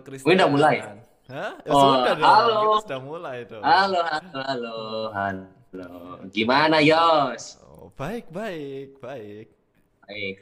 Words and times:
Michael 0.00 0.08
Christian. 0.08 0.32
Udah 0.34 0.48
mulai? 0.48 0.76
Hah? 1.30 1.52
Ya 1.62 1.70
Oh, 1.70 1.78
sudah 1.94 2.14
dong, 2.16 2.26
halo. 2.26 2.56
kita 2.58 2.78
sudah 2.82 3.00
mulai 3.00 3.38
dong. 3.46 3.62
Halo, 3.62 4.00
halo, 4.02 4.40
halo, 4.42 4.76
halo. 5.14 5.88
Gimana 6.34 6.76
Yos? 6.82 7.60
Oh, 7.62 7.92
baik, 7.94 8.32
baik, 8.32 8.98
baik. 8.98 9.46
Baik. 10.02 10.36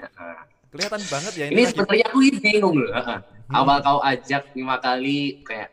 Kelihatan 0.68 1.02
banget 1.04 1.32
ya 1.34 1.44
ini, 1.48 1.52
Ini 1.52 1.62
sebenarnya 1.68 2.06
aku 2.08 2.18
ini 2.22 2.38
bingung 2.40 2.76
loh. 2.78 2.92
ah. 2.94 3.20
Awal 3.48 3.80
kau 3.80 4.00
ajak 4.00 4.52
lima 4.52 4.76
kali 4.78 5.40
kayak, 5.40 5.72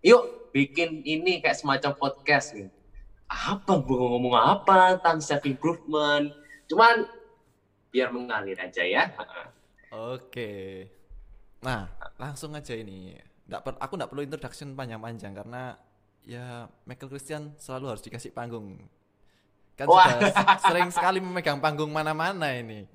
yuk 0.00 0.50
bikin 0.54 1.02
ini 1.02 1.42
kayak 1.42 1.58
semacam 1.58 1.94
podcast 1.94 2.54
gitu. 2.54 2.70
Apa 3.26 3.82
gua 3.82 4.14
ngomong 4.14 4.34
apa 4.38 4.94
tentang 4.98 5.18
self 5.18 5.42
improvement? 5.42 6.30
Cuman 6.70 7.10
biar 7.90 8.14
mengalir 8.14 8.54
aja 8.54 8.82
ya. 8.82 9.10
Oke. 9.90 10.86
Nah, 11.58 11.90
langsung 12.14 12.54
aja 12.54 12.70
ini. 12.74 13.18
Nggak 13.46 13.60
per- 13.62 13.80
aku 13.80 13.92
nggak 13.94 14.10
perlu 14.10 14.22
introduction 14.26 14.68
panjang-panjang 14.74 15.32
karena 15.32 15.78
ya 16.26 16.66
Michael 16.82 17.10
Christian 17.10 17.54
selalu 17.56 17.94
harus 17.94 18.02
dikasih 18.02 18.34
panggung. 18.34 18.74
Kan 19.78 19.86
Wah. 19.86 20.08
sudah 20.10 20.32
sering 20.70 20.90
sekali 20.90 21.18
memegang 21.22 21.62
panggung 21.62 21.92
mana-mana 21.94 22.50
ini. 22.50 22.88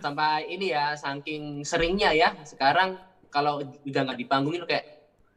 Sampai 0.00 0.48
ini 0.48 0.72
ya, 0.72 0.96
saking 0.96 1.60
seringnya 1.64 2.16
ya. 2.16 2.32
Sekarang 2.44 2.96
kalau 3.28 3.60
udah 3.60 4.00
nggak 4.08 4.18
dipanggungin 4.24 4.64
kayak 4.64 4.84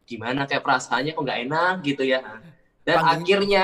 gimana 0.08 0.48
kayak 0.48 0.64
perasaannya 0.64 1.12
kok 1.12 1.24
nggak 1.24 1.40
enak 1.50 1.76
gitu 1.84 2.04
ya. 2.08 2.24
Dan 2.88 2.96
Panggung- 3.04 3.28
akhirnya 3.28 3.64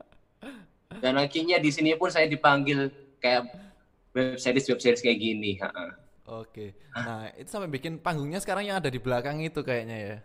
dan 1.02 1.18
akhirnya 1.18 1.58
di 1.58 1.70
sini 1.74 1.98
pun 1.98 2.06
saya 2.06 2.30
dipanggil 2.30 2.86
kayak 3.18 3.50
web 4.14 4.38
series 4.38 4.70
web 4.70 4.78
series 4.78 5.02
kayak 5.02 5.18
gini. 5.18 5.58
Oke. 6.24 6.72
Nah, 6.96 7.28
itu 7.36 7.48
sampai 7.52 7.68
bikin 7.68 8.00
panggungnya 8.00 8.40
sekarang 8.40 8.64
yang 8.64 8.80
ada 8.80 8.88
di 8.88 8.96
belakang 8.96 9.44
itu 9.44 9.60
kayaknya 9.60 9.96
ya. 9.96 10.16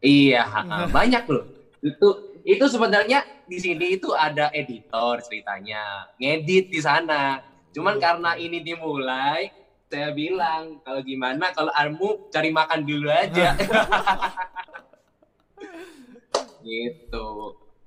Iya, 0.00 0.42
banyak 0.88 1.24
loh. 1.28 1.44
Itu 1.84 2.08
itu 2.46 2.64
sebenarnya 2.70 3.26
di 3.44 3.58
sini 3.60 3.98
itu 4.00 4.14
ada 4.16 4.48
editor 4.54 5.20
ceritanya, 5.20 6.08
ngedit 6.16 6.72
di 6.72 6.80
sana. 6.80 7.42
Cuman 7.76 8.00
karena 8.00 8.40
ini 8.40 8.64
dimulai, 8.64 9.52
saya 9.92 10.16
bilang 10.16 10.80
kalau 10.80 11.04
gimana 11.04 11.52
kalau 11.52 11.68
Armu 11.76 12.32
cari 12.32 12.48
makan 12.48 12.88
dulu 12.88 13.12
aja. 13.12 13.52
gitu. 16.66 17.28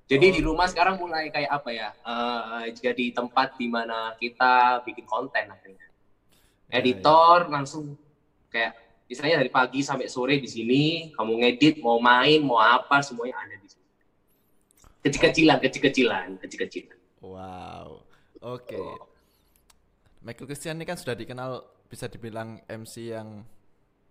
Jadi 0.10 0.26
Oh. 0.26 0.34
di 0.34 0.42
rumah 0.42 0.66
sekarang 0.66 0.98
mulai 0.98 1.30
kayak 1.30 1.52
apa 1.54 1.70
ya? 1.70 1.90
eh, 2.02 2.74
jadi 2.74 3.14
tempat 3.14 3.58
di 3.58 3.70
mana 3.70 4.14
kita 4.18 4.82
bikin 4.86 5.06
konten 5.06 5.46
akhirnya. 5.50 5.90
Ya, 6.70 6.80
Editor 6.80 7.50
langsung 7.50 7.98
kayak 8.48 8.78
misalnya 9.10 9.42
dari 9.42 9.50
pagi 9.50 9.82
sampai 9.82 10.06
sore 10.06 10.38
di 10.38 10.46
sini, 10.46 11.10
kamu 11.18 11.32
ngedit, 11.42 11.82
mau 11.82 11.98
main, 11.98 12.46
mau 12.46 12.62
apa, 12.62 13.02
semuanya 13.02 13.42
ada 13.42 13.58
di 13.58 13.68
sini. 13.68 13.86
Kecil-kecilan, 15.02 15.58
kecil-kecilan, 15.58 16.28
kecil-kecilan. 16.38 16.98
Wow. 17.26 18.06
Oke. 18.40 18.78
Michael 20.22 20.48
Christian 20.48 20.78
ini 20.78 20.86
kan 20.86 20.96
sudah 21.00 21.16
dikenal 21.16 21.60
bisa 21.90 22.06
dibilang 22.06 22.62
MC 22.70 23.12
yang 23.12 23.44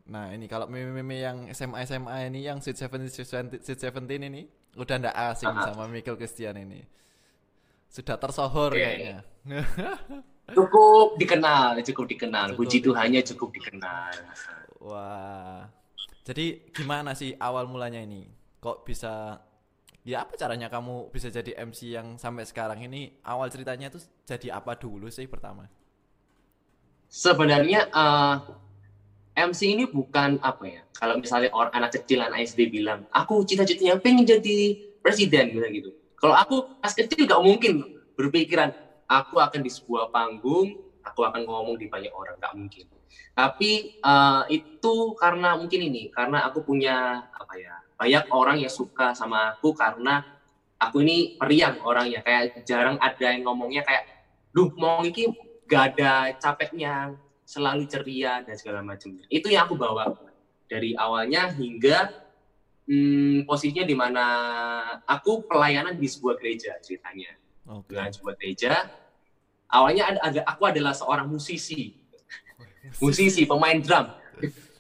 Nah, 0.09 0.33
ini 0.33 0.49
kalau 0.49 0.65
meme-meme 0.65 1.21
yang 1.21 1.37
SMA 1.53 1.85
SMA 1.85 2.33
ini 2.33 2.41
yang 2.49 2.65
Sweet 2.65 2.81
Seventeen 2.81 3.13
Sweet 3.61 3.77
Seventeen 3.77 4.25
ini 4.25 4.49
udah 4.73 4.97
ndak 5.05 5.13
asing 5.13 5.53
Ah. 5.53 5.69
sama 5.69 5.85
Michael 5.85 6.17
Christian 6.17 6.57
ini. 6.57 6.81
Sudah 7.93 8.17
tersohor 8.17 8.73
Oke. 8.73 8.81
kayaknya. 8.81 9.21
Cukup 10.49 11.21
dikenal, 11.21 11.77
cukup 11.85 12.05
dikenal. 12.09 12.47
Cukup 12.53 12.59
Puji 12.65 12.79
Tuhannya 12.81 13.21
cukup 13.21 13.49
dikenal. 13.53 14.13
Wah. 14.81 15.69
Jadi 16.25 16.73
gimana 16.73 17.13
sih 17.13 17.37
awal 17.37 17.69
mulanya 17.69 18.01
ini? 18.01 18.25
Kok 18.61 18.85
bisa 18.85 19.41
ya 20.09 20.25
apa 20.25 20.41
caranya 20.41 20.73
kamu 20.73 21.13
bisa 21.13 21.29
jadi 21.29 21.53
MC 21.69 21.93
yang 21.93 22.17
sampai 22.17 22.49
sekarang 22.49 22.81
ini 22.81 23.21
awal 23.29 23.53
ceritanya 23.53 23.93
tuh 23.93 24.01
jadi 24.25 24.57
apa 24.57 24.77
dulu 24.77 25.13
sih 25.13 25.29
pertama? 25.29 25.69
Sebenarnya 27.09 27.89
eh, 27.93 28.37
MC 29.39 29.61
ini 29.69 29.85
bukan 29.85 30.41
apa 30.41 30.65
ya? 30.65 30.83
Kalau 30.97 31.21
misalnya 31.21 31.53
orang 31.53 31.73
anak 31.77 32.01
kecil 32.01 32.25
anak 32.25 32.45
SD 32.49 32.73
bilang, 32.73 33.05
aku 33.13 33.45
cita-citanya 33.45 34.01
pengen 34.01 34.25
jadi 34.25 34.81
presiden 35.05 35.53
gitu 35.53 35.67
gitu. 35.71 35.91
Kalau 36.19 36.35
aku 36.35 36.77
pas 36.83 36.91
kecil 36.91 37.29
gak 37.29 37.41
mungkin 37.41 38.03
berpikiran 38.19 38.75
aku 39.09 39.41
akan 39.41 39.61
di 39.65 39.71
sebuah 39.73 40.13
panggung, 40.13 40.77
aku 41.01 41.21
akan 41.25 41.49
ngomong 41.49 41.81
di 41.81 41.89
banyak 41.89 42.13
orang 42.13 42.37
gak 42.37 42.55
mungkin. 42.55 42.87
Tapi 43.33 43.99
eh, 43.99 44.43
itu 44.53 44.95
karena 45.17 45.57
mungkin 45.57 45.81
ini, 45.89 46.13
karena 46.13 46.45
aku 46.45 46.63
punya 46.63 47.27
apa 47.33 47.55
ya? 47.57 47.75
Banyak 47.99 48.31
orang 48.31 48.63
yang 48.63 48.71
suka 48.71 49.17
sama 49.17 49.59
aku 49.59 49.75
karena 49.75 50.23
aku 50.79 51.03
ini 51.03 51.35
periang 51.35 51.83
orangnya 51.83 52.23
kayak 52.23 52.63
jarang 52.63 52.95
ada 53.03 53.35
yang 53.35 53.43
ngomongnya 53.49 53.83
kayak, 53.83 54.07
duh 54.55 54.71
mau 54.77 55.03
iki 55.03 55.33
gak 55.67 55.97
ada 55.97 56.37
capeknya, 56.37 57.17
selalu 57.49 57.89
ceria 57.89 58.45
dan 58.45 58.55
segala 58.61 58.85
macamnya. 58.85 59.25
Itu 59.33 59.49
yang 59.49 59.65
aku 59.65 59.81
bawa 59.81 60.13
dari 60.69 60.93
awalnya 60.93 61.49
hingga 61.49 62.13
hmm, 62.85 63.49
posisinya 63.49 63.89
di 63.89 63.97
mana 63.97 64.25
aku 65.09 65.49
pelayanan 65.49 65.97
di 65.97 66.05
sebuah 66.05 66.37
gereja 66.37 66.77
ceritanya. 66.85 67.38
Oke. 67.69 67.93
Dengan 67.93 68.09
sebuah 68.09 68.35
gereja, 68.41 68.73
awalnya 69.69 70.09
ada, 70.09 70.21
ada 70.25 70.41
aku 70.49 70.63
adalah 70.65 70.97
seorang 70.97 71.29
musisi, 71.29 71.93
musisi 73.05 73.45
pemain 73.45 73.77
drum. 73.77 74.09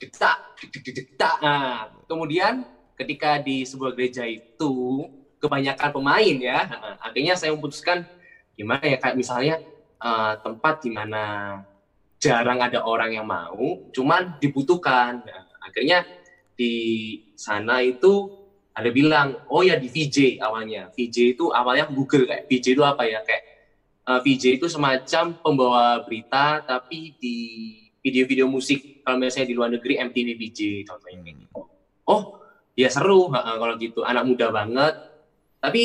Detak, 0.00 0.56
detak. 0.72 1.36
Nah, 1.44 1.92
kemudian 2.08 2.64
ketika 2.96 3.36
di 3.44 3.68
sebuah 3.68 3.92
gereja 3.92 4.24
itu 4.24 5.04
kebanyakan 5.36 5.90
pemain 5.92 6.36
ya, 6.40 6.64
nah, 6.64 6.96
akhirnya 7.04 7.36
saya 7.36 7.52
memutuskan 7.52 8.08
gimana 8.56 8.82
ya 8.82 8.98
kayak 8.98 9.16
misalnya 9.18 9.60
eh, 10.00 10.34
tempat 10.40 10.82
di 10.82 10.90
mana 10.90 11.24
jarang 12.18 12.58
ada 12.58 12.82
orang 12.82 13.14
yang 13.14 13.26
mau, 13.28 13.86
cuman 13.92 14.40
dibutuhkan. 14.40 15.22
Nah, 15.22 15.44
akhirnya 15.62 16.08
di 16.58 16.74
sana 17.38 17.84
itu 17.84 18.34
ada 18.78 18.94
bilang, 18.94 19.34
oh 19.50 19.66
ya 19.66 19.74
di 19.74 19.90
VJ 19.90 20.38
awalnya. 20.38 20.86
VJ 20.94 21.34
itu 21.34 21.50
awalnya 21.50 21.90
Google 21.90 22.30
kayak 22.30 22.46
VJ 22.46 22.78
itu 22.78 22.82
apa 22.86 23.02
ya 23.10 23.26
kayak 23.26 23.42
eh, 24.06 24.20
VJ 24.22 24.62
itu 24.62 24.70
semacam 24.70 25.34
pembawa 25.42 25.98
berita 26.06 26.62
tapi 26.62 27.18
di 27.18 27.36
video-video 27.98 28.46
musik. 28.46 29.02
Kalau 29.02 29.18
misalnya 29.18 29.50
di 29.50 29.56
luar 29.58 29.74
negeri 29.74 29.98
MTV 29.98 30.28
VJ 30.38 30.58
contohnya 30.86 31.18
kayak 31.26 31.36
gitu. 31.42 31.60
Oh 32.06 32.38
ya 32.78 32.86
seru 32.86 33.26
ha, 33.34 33.58
kalau 33.58 33.74
gitu 33.82 34.06
anak 34.06 34.22
muda 34.30 34.54
banget. 34.54 34.94
Tapi 35.58 35.82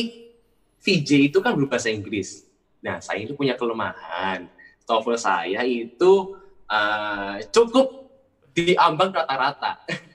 VJ 0.85 1.33
itu 1.33 1.41
kan 1.41 1.57
berbahasa 1.57 1.89
Inggris. 1.89 2.45
Nah 2.85 3.01
saya 3.01 3.25
itu 3.25 3.33
punya 3.33 3.57
kelemahan. 3.57 4.45
TOEFL 4.85 5.17
saya 5.17 5.65
itu 5.65 6.37
eh, 6.69 7.41
cukup 7.49 8.05
diambang 8.53 9.09
rata-rata. 9.09 9.81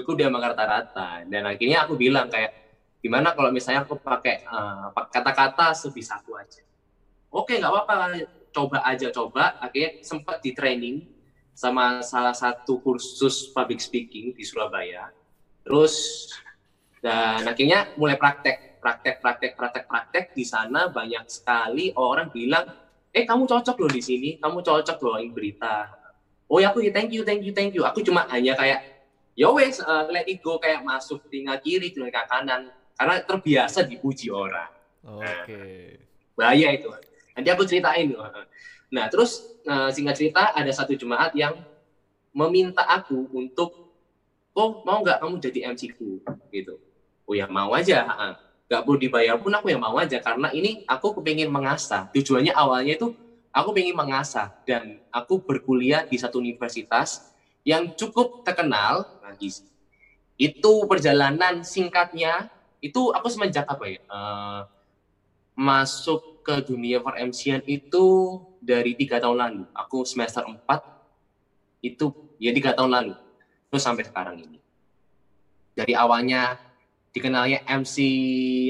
cukup 0.00 0.14
diambang 0.18 0.42
rata-rata. 0.52 1.22
Dan 1.28 1.46
akhirnya 1.46 1.86
aku 1.86 1.94
bilang 1.94 2.26
kayak, 2.26 2.54
gimana 2.98 3.36
kalau 3.36 3.52
misalnya 3.54 3.86
aku 3.86 4.00
pakai 4.00 4.42
eh, 4.42 4.86
kata-kata 5.12 5.76
sebisa 5.76 6.18
aku 6.18 6.34
aja. 6.40 6.62
Oke, 7.34 7.58
nggak 7.58 7.70
apa-apa, 7.70 8.22
coba 8.54 8.78
aja 8.86 9.10
coba. 9.10 9.58
Akhirnya 9.58 9.98
sempat 9.98 10.38
di 10.38 10.54
training 10.54 11.02
sama 11.54 12.02
salah 12.02 12.34
satu 12.34 12.82
kursus 12.82 13.50
public 13.50 13.78
speaking 13.82 14.34
di 14.34 14.42
Surabaya. 14.46 15.10
Terus 15.66 16.26
dan 17.04 17.44
akhirnya 17.44 17.92
mulai 17.98 18.16
praktek, 18.16 18.80
praktek, 18.80 19.20
praktek, 19.20 19.52
praktek, 19.58 19.84
praktek 19.84 20.24
di 20.32 20.44
sana 20.46 20.88
banyak 20.88 21.24
sekali 21.28 21.92
orang 21.94 22.32
bilang, 22.32 22.64
eh 23.12 23.28
kamu 23.28 23.44
cocok 23.44 23.76
loh 23.76 23.90
di 23.92 24.00
sini, 24.00 24.30
kamu 24.40 24.64
cocok 24.64 24.98
loh 25.04 25.16
ini 25.20 25.30
berita. 25.30 25.90
Oh 26.48 26.60
ya 26.60 26.72
aku 26.72 26.84
ya 26.84 26.92
thank 26.92 27.12
you, 27.12 27.24
thank 27.24 27.44
you, 27.44 27.52
thank 27.52 27.72
you. 27.76 27.82
Aku 27.84 28.00
cuma 28.00 28.24
hanya 28.32 28.56
kayak, 28.56 28.84
ya 29.34 29.50
wes 29.50 29.82
uh, 29.82 30.06
let 30.10 30.26
it 30.30 30.40
go 30.40 30.58
kayak 30.58 30.82
masuk 30.86 31.22
telinga 31.26 31.58
kiri, 31.58 31.90
telinga 31.90 32.26
kanan, 32.26 32.70
karena 32.94 33.14
terbiasa 33.22 33.82
dipuji 33.82 34.30
orang. 34.30 34.70
Oke. 35.04 35.98
Bahaya 36.38 36.74
itu. 36.74 36.90
Nanti 37.34 37.48
aku 37.50 37.62
ceritain. 37.66 38.14
Nah 38.94 39.04
terus 39.10 39.42
uh, 39.66 39.90
singkat 39.90 40.14
cerita 40.18 40.54
ada 40.54 40.70
satu 40.70 40.94
jemaat 40.94 41.34
yang 41.34 41.58
meminta 42.34 42.82
aku 42.86 43.30
untuk, 43.34 43.94
oh 44.54 44.82
mau 44.86 45.02
nggak 45.02 45.22
kamu 45.22 45.34
jadi 45.42 45.74
MC 45.74 45.94
ku 45.98 46.22
gitu. 46.54 46.78
Oh 47.26 47.34
ya 47.34 47.50
mau 47.50 47.74
aja. 47.74 48.06
Nggak 48.70 48.80
perlu 48.86 48.98
dibayar 48.98 49.36
pun 49.36 49.52
aku 49.52 49.70
ya 49.70 49.78
mau 49.78 49.94
aja 49.98 50.18
karena 50.22 50.50
ini 50.54 50.86
aku 50.86 51.20
kepingin 51.20 51.50
mengasah. 51.50 52.10
Tujuannya 52.14 52.54
awalnya 52.54 52.98
itu 52.98 53.14
aku 53.54 53.70
pengen 53.70 53.94
mengasah 53.94 54.50
dan 54.66 54.98
aku 55.14 55.38
berkuliah 55.38 56.02
di 56.02 56.18
satu 56.18 56.42
universitas 56.42 57.30
yang 57.62 57.94
cukup 57.94 58.42
terkenal 58.42 59.13
Itu 60.34 60.86
perjalanan 60.90 61.62
singkatnya 61.62 62.50
itu 62.84 63.08
aku 63.16 63.32
semenjak 63.32 63.64
apa 63.64 63.84
ya? 63.88 64.00
eh, 64.04 64.60
masuk 65.56 66.44
ke 66.44 66.60
dunia 66.60 67.00
per 67.00 67.16
MC-an 67.24 67.64
itu 67.64 68.36
dari 68.60 68.92
tiga 68.92 69.16
tahun 69.16 69.38
lalu. 69.40 69.62
Aku 69.72 70.04
semester 70.04 70.44
4 70.44 70.60
itu 71.80 72.12
ya 72.36 72.52
tiga 72.52 72.76
tahun 72.76 72.92
lalu. 72.92 73.14
Terus 73.72 73.82
sampai 73.82 74.04
sekarang 74.04 74.36
ini. 74.36 74.60
Dari 75.72 75.96
awalnya 75.96 76.60
dikenalnya 77.14 77.64
MC 77.64 77.96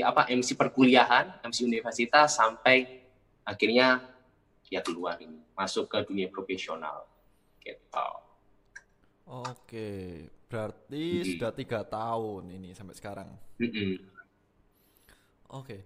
apa 0.07 0.31
MC 0.31 0.55
perkuliahan 0.55 1.43
MC 1.43 1.67
universitas 1.67 2.39
sampai 2.39 3.03
akhirnya 3.43 4.07
ya 4.71 4.79
keluar 4.85 5.19
ini. 5.19 5.43
Masuk 5.59 5.91
ke 5.91 5.99
dunia 6.07 6.31
profesional. 6.31 7.11
Gitu. 7.59 8.09
Oke 9.25 10.31
berarti 10.55 11.05
hmm. 11.19 11.27
sudah 11.35 11.51
tiga 11.51 11.83
tahun 11.83 12.47
ini 12.55 12.71
sampai 12.79 12.95
sekarang? 12.95 13.29
Hmm. 13.59 13.99
oke. 15.51 15.83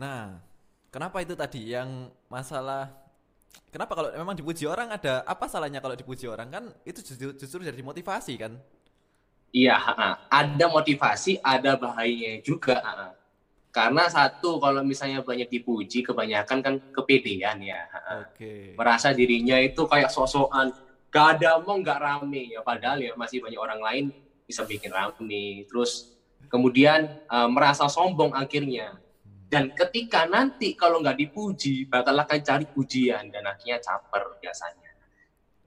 Nah 0.00 0.40
kenapa 0.88 1.20
itu 1.20 1.36
tadi 1.36 1.76
yang 1.76 2.08
masalah 2.32 2.88
kenapa 3.68 3.92
kalau 3.92 4.08
memang 4.16 4.32
dipuji 4.32 4.64
orang 4.64 4.88
ada 4.96 5.20
apa 5.28 5.44
salahnya 5.44 5.84
kalau 5.84 5.92
dipuji 5.92 6.24
orang? 6.24 6.48
Kan 6.48 6.64
itu 6.88 7.04
justru, 7.04 7.36
justru 7.36 7.60
jadi 7.60 7.84
motivasi 7.84 8.40
kan? 8.40 8.56
Iya 9.52 9.76
ada 10.32 10.66
motivasi 10.72 11.44
ada 11.44 11.76
bahayanya 11.76 12.40
juga 12.40 12.80
karena 13.68 14.08
satu 14.08 14.56
kalau 14.56 14.80
misalnya 14.80 15.20
banyak 15.20 15.48
dipuji 15.52 16.00
kebanyakan 16.00 16.58
kan 16.64 16.74
kepedean 16.92 17.60
ya 17.60 17.84
okay. 18.24 18.72
merasa 18.74 19.12
dirinya 19.12 19.60
itu 19.60 19.84
kayak 19.84 20.08
sosokan 20.08 20.72
gak 21.08 21.40
ada 21.40 21.56
mau 21.60 21.76
nggak 21.80 21.98
rame 21.98 22.52
ya 22.52 22.60
padahal 22.60 23.00
ya 23.00 23.12
masih 23.16 23.40
banyak 23.40 23.60
orang 23.60 23.80
lain 23.80 24.04
bisa 24.44 24.64
bikin 24.68 24.92
rame 24.92 25.64
terus 25.68 26.16
kemudian 26.52 27.08
uh, 27.28 27.48
merasa 27.48 27.88
sombong 27.88 28.32
akhirnya 28.36 28.96
dan 29.48 29.72
ketika 29.72 30.28
nanti 30.28 30.76
kalau 30.76 31.00
nggak 31.00 31.16
dipuji, 31.16 31.88
bakal 31.88 32.12
akan 32.20 32.40
cari 32.44 32.68
pujian 32.68 33.32
dan 33.32 33.48
akhirnya 33.48 33.80
caper 33.80 34.36
biasanya. 34.44 34.92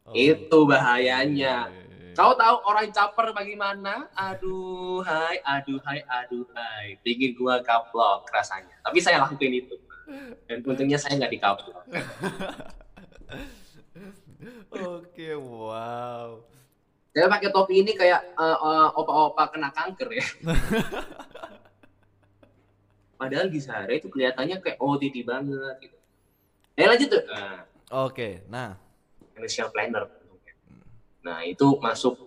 Oh. 0.06 0.14
Itu 0.14 0.70
bahayanya. 0.70 1.66
Iya, 1.66 2.14
Kau 2.14 2.38
tahu 2.38 2.62
orang 2.70 2.94
caper 2.94 3.34
bagaimana? 3.34 4.06
Aduh, 4.14 5.02
hai, 5.02 5.42
aduh, 5.42 5.82
hai, 5.82 6.06
aduh, 6.06 6.46
hai. 6.54 7.02
Pingin 7.02 7.34
gua 7.34 7.66
kaplok 7.66 8.30
rasanya. 8.30 8.78
Tapi 8.86 9.02
saya 9.02 9.18
lakukan 9.18 9.50
itu. 9.50 9.74
Dan 10.46 10.62
untungnya 10.62 11.02
saya 11.02 11.18
nggak 11.18 11.34
dikaplok. 11.34 11.82
Oke, 14.72 15.36
wow. 15.38 16.42
Saya 17.12 17.28
pakai 17.28 17.52
topi 17.52 17.84
ini 17.84 17.92
kayak 17.94 18.24
uh, 18.40 18.58
uh, 18.58 18.88
opa-opa 18.96 19.52
kena 19.52 19.70
kanker 19.70 20.10
ya. 20.16 20.26
Padahal 23.20 23.52
di 23.52 23.60
Sahara 23.62 23.94
itu 23.94 24.10
kelihatannya 24.10 24.64
kayak 24.64 24.82
OTT 24.82 25.28
banget 25.28 25.76
gitu. 25.84 25.98
Eh 26.74 26.88
lanjut 26.88 27.08
tuh. 27.12 27.24
Nah. 27.28 27.60
Oke, 28.08 28.42
nah. 28.48 28.80
Financial 29.36 29.70
planner. 29.70 30.08
Nah 31.22 31.46
itu 31.46 31.78
masuk 31.78 32.18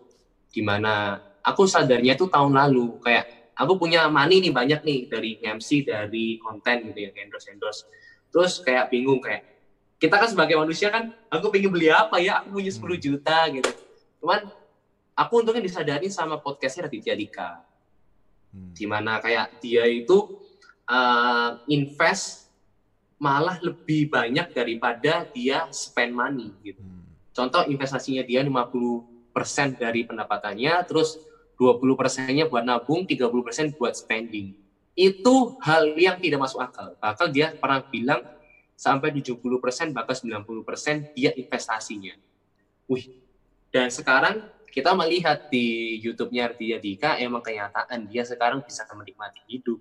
di 0.54 0.62
mana 0.62 1.18
aku 1.42 1.66
sadarnya 1.66 2.14
itu 2.14 2.30
tahun 2.30 2.54
lalu 2.54 3.02
kayak 3.02 3.26
aku 3.58 3.74
punya 3.74 4.06
money 4.06 4.38
nih 4.38 4.54
banyak 4.54 4.80
nih 4.86 5.00
dari 5.10 5.30
MC 5.42 5.82
dari 5.82 6.38
konten 6.38 6.90
gitu 6.90 6.98
ya 7.04 7.10
endorse 7.18 7.50
endorse 7.50 7.80
terus 8.30 8.62
kayak 8.62 8.90
bingung 8.90 9.18
kayak 9.18 9.53
kita 9.98 10.16
kan 10.20 10.28
sebagai 10.28 10.56
manusia 10.58 10.90
kan 10.90 11.14
aku 11.30 11.50
pengen 11.54 11.70
beli 11.70 11.88
apa 11.88 12.18
ya 12.20 12.42
aku 12.42 12.60
punya 12.60 12.72
10 12.72 12.80
hmm. 12.80 13.00
juta 13.00 13.38
gitu 13.54 13.70
cuman 14.24 14.40
aku 15.14 15.32
untungnya 15.40 15.62
disadari 15.62 16.10
sama 16.10 16.40
podcastnya 16.40 16.90
Raditya 16.90 17.14
Dika 17.14 17.50
hmm. 18.54 18.72
di 18.74 18.84
mana 18.84 19.22
kayak 19.22 19.62
dia 19.62 19.86
itu 19.86 20.42
uh, 20.88 21.60
invest 21.70 22.44
malah 23.18 23.56
lebih 23.62 24.10
banyak 24.12 24.52
daripada 24.52 25.24
dia 25.32 25.64
spend 25.70 26.12
money 26.12 26.52
gitu. 26.60 26.82
Hmm. 26.82 27.08
Contoh 27.34 27.64
investasinya 27.66 28.22
dia 28.22 28.44
50% 28.44 29.80
dari 29.80 30.04
pendapatannya, 30.06 30.74
terus 30.86 31.18
20 31.58 31.80
persennya 31.96 32.44
buat 32.50 32.66
nabung, 32.66 33.06
30 33.06 33.30
persen 33.46 33.72
buat 33.74 33.94
spending. 33.94 34.54
Itu 34.94 35.58
hal 35.64 35.94
yang 35.98 36.20
tidak 36.20 36.46
masuk 36.46 36.62
akal. 36.62 36.94
Bahkan 37.00 37.28
dia 37.34 37.54
pernah 37.56 37.82
bilang 37.82 38.22
sampai 38.74 39.14
70 39.14 39.38
persen, 39.62 39.94
bahkan 39.94 40.14
90 40.18 40.66
persen 40.66 41.08
dia 41.14 41.30
investasinya. 41.34 42.14
Wih, 42.90 43.10
dan 43.72 43.88
sekarang 43.88 44.44
kita 44.70 44.90
melihat 44.92 45.48
di 45.48 45.98
YouTube-nya 46.02 46.50
Ardia 46.50 46.76
Dika, 46.82 47.16
emang 47.22 47.40
kenyataan 47.40 48.10
dia 48.10 48.26
sekarang 48.26 48.60
bisa 48.66 48.82
menikmati 48.90 49.40
hidup 49.46 49.78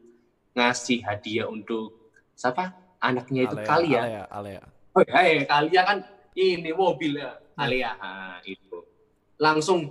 ngasih 0.53 1.01
hadiah 1.01 1.49
untuk 1.49 2.13
siapa 2.37 2.77
anaknya 3.01 3.49
itu 3.49 3.57
Alea, 3.57 3.67
Kalia. 3.67 4.01
Alea, 4.01 4.23
Alea. 4.29 4.63
Oh 4.93 5.01
ya, 5.01 5.21
ya 5.25 5.43
Kalia 5.49 5.81
kan 5.81 5.97
ini 6.37 6.71
mobil 6.73 7.17
ya 7.17 7.37
Alia 7.57 7.93
nah, 7.97 8.37
itu 8.45 8.85
langsung 9.37 9.89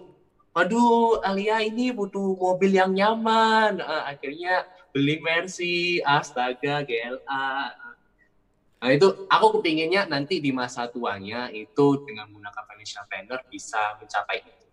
aduh 0.54 1.22
Alia 1.22 1.62
ini 1.62 1.90
butuh 1.90 2.38
mobil 2.38 2.74
yang 2.74 2.94
nyaman 2.94 3.82
uh, 3.82 4.06
akhirnya 4.06 4.66
beli 4.94 5.18
Mercy 5.22 5.98
astaga 6.02 6.86
GLA 6.86 7.50
nah 8.82 8.90
itu 8.90 9.06
aku 9.30 9.62
kepinginnya 9.62 10.10
nanti 10.10 10.42
di 10.42 10.50
masa 10.50 10.90
tuanya 10.90 11.46
itu 11.54 12.02
dengan 12.02 12.26
menggunakan 12.26 12.66
financial 12.66 13.06
planner 13.06 13.40
bisa 13.46 13.94
mencapai 14.02 14.42
itu 14.42 14.66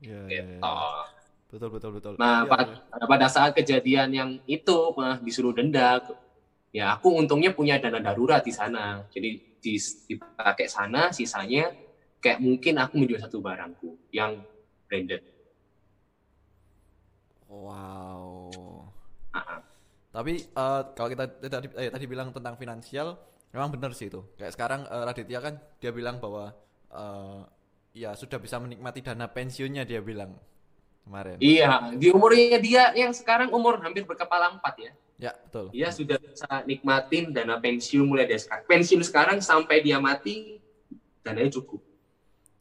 yeah, 0.00 0.24
iya, 0.32 0.40
gitu. 0.40 0.56
yeah, 0.56 0.64
yeah 0.64 1.14
betul 1.56 1.70
betul 1.70 1.90
betul 1.94 2.12
nah 2.18 2.42
ya, 2.42 2.50
pada, 2.50 2.64
ya. 2.74 3.06
pada 3.06 3.26
saat 3.30 3.50
kejadian 3.54 4.08
yang 4.10 4.30
itu 4.44 4.78
nah, 4.98 5.16
disuruh 5.22 5.54
denda 5.54 6.02
ya 6.74 6.98
aku 6.98 7.14
untungnya 7.16 7.54
punya 7.54 7.78
dana 7.78 8.02
darurat 8.02 8.42
di 8.42 8.52
sana 8.52 9.06
jadi 9.08 9.38
dipakai 10.06 10.66
sana 10.68 11.10
sisanya 11.14 11.72
kayak 12.20 12.42
mungkin 12.42 12.76
aku 12.82 12.94
menjual 12.98 13.22
satu 13.22 13.38
barangku 13.38 13.94
yang 14.10 14.42
branded 14.90 15.22
wow 17.46 18.50
uh-huh. 19.32 19.60
Tapi 20.16 20.40
uh, 20.56 20.96
kalau 20.96 21.12
kita 21.12 21.24
tadi 21.44 21.68
eh, 21.76 21.92
tadi 21.92 22.04
bilang 22.08 22.32
tentang 22.32 22.56
finansial 22.56 23.20
memang 23.52 23.68
benar 23.68 23.92
sih 23.92 24.08
itu 24.08 24.24
kayak 24.40 24.56
sekarang 24.56 24.88
uh, 24.88 25.04
Raditya 25.04 25.44
kan 25.44 25.60
dia 25.76 25.92
bilang 25.92 26.16
bahwa 26.16 26.56
uh, 26.88 27.44
ya 27.92 28.16
sudah 28.16 28.40
bisa 28.40 28.56
menikmati 28.56 29.04
dana 29.04 29.28
pensiunnya 29.28 29.84
dia 29.84 30.00
bilang 30.00 30.32
kemarin. 31.04 31.36
Iya, 31.38 31.94
di 31.94 32.08
umurnya 32.10 32.58
dia 32.58 32.90
yang 32.92 33.14
sekarang 33.14 33.54
umur 33.54 33.78
hampir 33.80 34.02
berkepala 34.02 34.56
empat 34.58 34.74
ya. 34.80 34.92
Ya, 35.16 35.32
betul. 35.32 35.72
Dia 35.72 35.88
sudah 35.88 36.20
bisa 36.20 36.48
nikmatin 36.68 37.32
dana 37.32 37.56
pensiun 37.56 38.04
mulai 38.04 38.28
dari 38.28 38.36
sekarang. 38.36 38.68
Pensiun 38.68 39.00
sekarang 39.00 39.38
sampai 39.40 39.80
dia 39.80 39.96
mati, 39.96 40.60
dananya 41.24 41.56
cukup. 41.56 41.80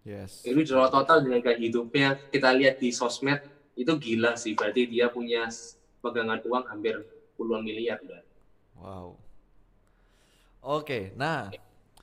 Yes. 0.08 0.40
Itu 0.46 0.64
jual 0.64 0.88
total 0.88 1.26
dengan 1.26 1.42
hidupnya, 1.44 2.16
kita 2.32 2.56
lihat 2.56 2.80
di 2.80 2.96
sosmed, 2.96 3.44
itu 3.76 3.92
gila 4.00 4.40
sih. 4.40 4.56
Berarti 4.56 4.88
dia 4.88 5.12
punya 5.12 5.52
pegangan 6.00 6.40
uang 6.48 6.64
hampir 6.72 7.04
puluhan 7.36 7.64
miliar. 7.64 8.00
Udah. 8.02 8.24
Wow. 8.80 9.08
Oke, 10.66 11.14
nah, 11.14 11.54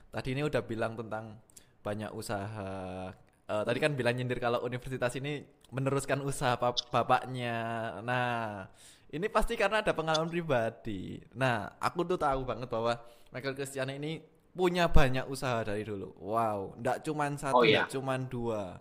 tadi 0.09 0.31
ini 0.31 0.41
udah 0.47 0.63
bilang 0.63 0.95
tentang 0.95 1.35
banyak 1.83 2.15
usaha 2.15 3.11
uh, 3.47 3.63
tadi 3.67 3.79
kan 3.79 3.91
bilang 3.93 4.15
nyindir 4.15 4.39
kalau 4.39 4.63
universitas 4.63 5.13
ini 5.19 5.43
meneruskan 5.73 6.21
usaha 6.23 6.55
bap 6.55 6.77
bapaknya. 6.93 7.57
Nah, 8.05 8.69
ini 9.09 9.27
pasti 9.27 9.57
karena 9.57 9.81
ada 9.81 9.91
pengalaman 9.91 10.29
pribadi. 10.29 11.19
Nah, 11.33 11.75
aku 11.81 12.05
tuh 12.05 12.19
tahu 12.19 12.45
banget 12.45 12.69
bahwa 12.69 12.97
Michael 13.33 13.57
Christian 13.57 13.89
ini 13.93 14.21
punya 14.53 14.85
banyak 14.85 15.25
usaha 15.25 15.65
dari 15.65 15.81
dulu. 15.81 16.13
Wow, 16.21 16.77
ndak 16.77 17.01
cuman 17.01 17.35
satu, 17.35 17.57
oh, 17.57 17.65
iya. 17.65 17.89
cuman 17.89 18.29
dua. 18.29 18.77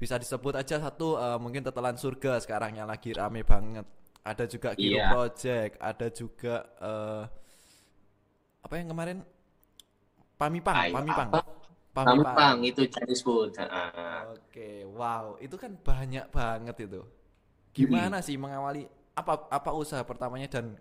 Bisa 0.00 0.16
disebut 0.16 0.56
aja 0.56 0.80
satu 0.80 1.16
uh, 1.16 1.36
mungkin 1.36 1.60
tetelan 1.60 1.96
surga 1.96 2.40
sekarang 2.40 2.76
yang 2.76 2.88
lagi 2.88 3.12
rame 3.12 3.44
banget. 3.44 3.84
Ada 4.20 4.44
juga 4.44 4.76
Giro 4.76 5.00
yeah. 5.00 5.10
Project, 5.12 5.72
ada 5.80 6.06
juga 6.12 6.54
uh, 6.76 7.24
apa 8.60 8.74
yang 8.76 8.92
kemarin 8.92 9.18
Pamipang, 10.40 10.76
Ay, 10.76 10.92
Pamipang. 10.92 11.28
Apa? 11.28 11.40
Pamipang 11.90 12.58
itu 12.64 12.86
Chinese 12.88 13.20
food. 13.20 13.52
Oke, 13.52 13.68
okay, 14.48 14.76
wow, 14.88 15.36
itu 15.36 15.56
kan 15.60 15.76
banyak 15.76 16.32
banget 16.32 16.88
itu. 16.88 17.02
Gimana 17.76 18.20
hmm. 18.20 18.26
sih 18.26 18.36
mengawali 18.40 18.88
apa 19.12 19.50
apa 19.52 19.70
usaha 19.74 20.00
pertamanya 20.06 20.48
dan 20.48 20.80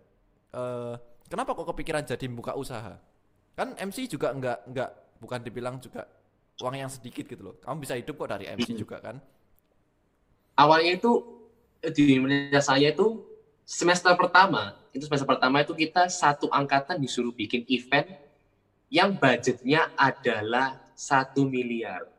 uh, 0.56 0.96
kenapa 1.28 1.58
kok 1.58 1.68
kepikiran 1.76 2.08
jadi 2.08 2.26
buka 2.32 2.56
usaha? 2.56 2.96
Kan 3.58 3.76
MC 3.76 4.08
juga 4.08 4.32
enggak 4.32 4.64
enggak 4.70 4.90
bukan 5.20 5.40
dibilang 5.44 5.76
juga 5.84 6.08
uang 6.64 6.76
yang 6.80 6.92
sedikit 6.92 7.28
gitu 7.28 7.42
loh. 7.42 7.56
Kamu 7.60 7.84
bisa 7.84 8.00
hidup 8.00 8.16
kok 8.16 8.30
dari 8.32 8.48
MC 8.48 8.76
hmm. 8.76 8.80
juga 8.80 9.04
kan? 9.04 9.20
Awalnya 10.56 11.00
itu 11.00 11.12
di 11.84 12.20
Indonesia 12.20 12.60
saya 12.64 12.92
itu 12.92 13.29
semester 13.70 14.18
pertama, 14.18 14.74
itu 14.90 15.06
semester 15.06 15.30
pertama 15.30 15.62
itu 15.62 15.78
kita 15.78 16.10
satu 16.10 16.50
angkatan 16.50 16.98
disuruh 16.98 17.30
bikin 17.30 17.62
event 17.70 18.10
yang 18.90 19.14
budgetnya 19.14 19.94
adalah 19.94 20.82
satu 20.98 21.46
miliar 21.46 22.10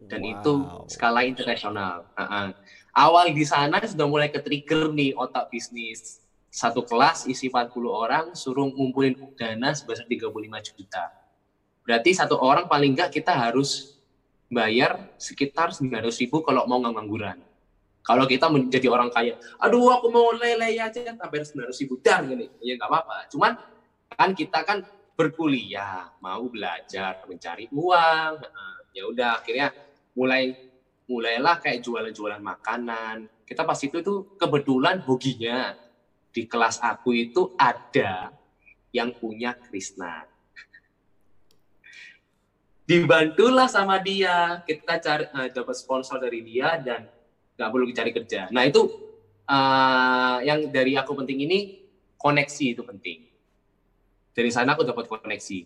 dan 0.00 0.24
wow. 0.24 0.32
itu 0.32 0.54
skala 0.88 1.28
internasional. 1.28 2.08
Uh 2.16 2.24
-huh. 2.24 2.48
Awal 2.96 3.36
di 3.36 3.44
sana 3.44 3.76
sudah 3.84 4.08
mulai 4.08 4.32
ke 4.32 4.40
trigger 4.40 4.88
nih 4.88 5.12
otak 5.12 5.52
bisnis. 5.52 6.24
Satu 6.48 6.80
kelas 6.80 7.28
isi 7.28 7.52
40 7.52 7.76
orang 7.92 8.24
suruh 8.32 8.64
ngumpulin 8.64 9.12
dana 9.36 9.76
sebesar 9.76 10.08
35 10.08 10.32
juta. 10.72 11.12
Berarti 11.84 12.16
satu 12.16 12.40
orang 12.40 12.64
paling 12.64 12.96
enggak 12.96 13.12
kita 13.12 13.36
harus 13.36 14.00
bayar 14.48 15.12
sekitar 15.20 15.76
900 15.76 16.08
ribu 16.24 16.40
kalau 16.40 16.64
mau 16.64 16.80
ngangguran. 16.80 17.36
Kalau 18.06 18.22
kita 18.22 18.46
menjadi 18.46 18.86
orang 18.86 19.10
kaya, 19.10 19.34
aduh 19.58 19.90
aku 19.90 20.06
mau 20.14 20.30
lele 20.30 20.78
aja 20.78 20.94
sampai 20.94 21.42
900 21.42 21.74
ribu 21.82 21.98
dan 21.98 22.30
gini, 22.30 22.46
ya 22.62 22.78
nggak 22.78 22.86
apa-apa. 22.86 23.26
Cuman 23.34 23.52
kan 24.14 24.30
kita 24.30 24.62
kan 24.62 24.86
berkuliah, 25.18 26.14
mau 26.22 26.46
belajar, 26.46 27.26
mencari 27.26 27.66
uang, 27.74 28.32
ya 28.94 29.02
udah 29.10 29.42
akhirnya 29.42 29.74
mulai 30.14 30.54
mulailah 31.10 31.58
kayak 31.58 31.82
jualan-jualan 31.82 32.38
makanan. 32.38 33.26
Kita 33.42 33.66
pas 33.66 33.78
itu 33.82 33.98
tuh 33.98 34.38
kebetulan 34.38 35.02
hoginya 35.02 35.74
di 36.30 36.46
kelas 36.46 36.78
aku 36.78 37.10
itu 37.10 37.58
ada 37.58 38.30
yang 38.94 39.10
punya 39.18 39.56
Krishna. 39.56 40.30
Dibantulah 42.86 43.66
sama 43.66 43.98
dia. 43.98 44.62
Kita 44.62 45.02
cari 45.02 45.26
uh, 45.26 45.50
dapat 45.50 45.74
sponsor 45.74 46.22
dari 46.22 46.38
dia 46.46 46.78
dan 46.78 47.10
nggak 47.56 47.70
perlu 47.72 47.84
cari 47.92 48.10
kerja. 48.12 48.52
Nah 48.52 48.62
itu 48.68 48.84
uh, 49.48 50.38
yang 50.44 50.68
dari 50.68 50.94
aku 50.94 51.16
penting 51.16 51.48
ini 51.48 51.58
koneksi 52.20 52.76
itu 52.76 52.82
penting. 52.84 53.24
Dari 54.36 54.50
sana 54.52 54.76
aku 54.76 54.84
dapat 54.84 55.08
koneksi. 55.08 55.58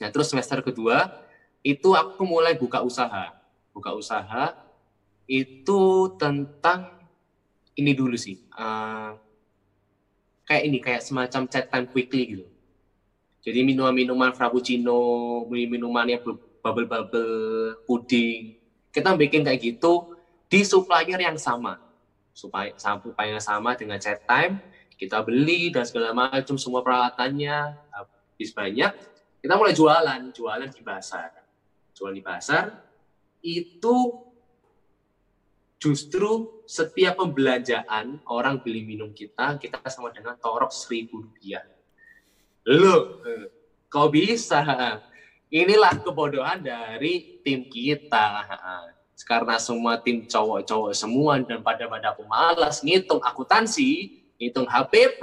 Nah 0.00 0.08
terus 0.08 0.32
semester 0.32 0.64
kedua 0.64 1.12
itu 1.60 1.92
aku 1.92 2.24
mulai 2.24 2.56
buka 2.56 2.80
usaha. 2.80 3.36
Buka 3.76 3.92
usaha 3.92 4.56
itu 5.28 5.80
tentang 6.16 6.96
ini 7.76 7.92
dulu 7.92 8.16
sih 8.16 8.40
uh, 8.56 9.12
kayak 10.48 10.62
ini 10.64 10.78
kayak 10.80 11.02
semacam 11.04 11.44
chat 11.50 11.68
time 11.68 11.86
quickly 11.90 12.22
gitu. 12.24 12.46
Jadi 13.46 13.62
minuman-minuman 13.62 14.34
frappuccino, 14.34 15.46
minuman 15.46 16.02
yang 16.10 16.18
bubble-bubble, 16.58 17.78
puding, 17.86 18.58
kita 18.90 19.14
bikin 19.14 19.46
kayak 19.46 19.62
gitu 19.62 20.15
di 20.46 20.60
supplier 20.62 21.18
yang 21.18 21.38
sama. 21.38 21.78
Supaya 22.36 22.76
supplier 22.76 23.40
sama 23.40 23.72
dengan 23.74 23.96
chat 23.96 24.20
time, 24.28 24.60
kita 24.96 25.24
beli 25.24 25.72
dan 25.72 25.84
segala 25.88 26.12
macam 26.12 26.56
semua 26.60 26.84
peralatannya 26.84 27.76
habis 27.92 28.52
banyak, 28.52 28.92
kita 29.40 29.54
mulai 29.56 29.72
jualan, 29.72 30.20
jualan 30.32 30.70
di 30.72 30.82
pasar. 30.84 31.32
Jualan 31.96 32.16
di 32.16 32.24
pasar 32.24 32.64
itu 33.40 34.26
justru 35.76 36.64
setiap 36.66 37.20
pembelanjaan 37.20 38.20
orang 38.26 38.60
beli 38.60 38.82
minum 38.82 39.12
kita, 39.12 39.56
kita 39.60 39.80
sama 39.86 40.10
dengan 40.10 40.34
torok 40.40 40.72
seribu 40.72 41.22
rupiah 41.22 41.62
Lu, 42.66 43.22
kau 43.86 44.10
bisa. 44.10 44.66
Inilah 45.46 46.02
kebodohan 46.02 46.58
dari 46.58 47.38
tim 47.46 47.70
kita. 47.70 48.42
Karena 49.24 49.56
semua 49.56 49.96
tim 49.96 50.28
cowok-cowok 50.28 50.92
semua 50.92 51.40
dan 51.40 51.64
pada-pada 51.64 52.12
pemalas 52.12 52.84
ngitung 52.84 53.22
akuntansi, 53.24 54.12
ngitung 54.36 54.68
HPP, 54.68 55.22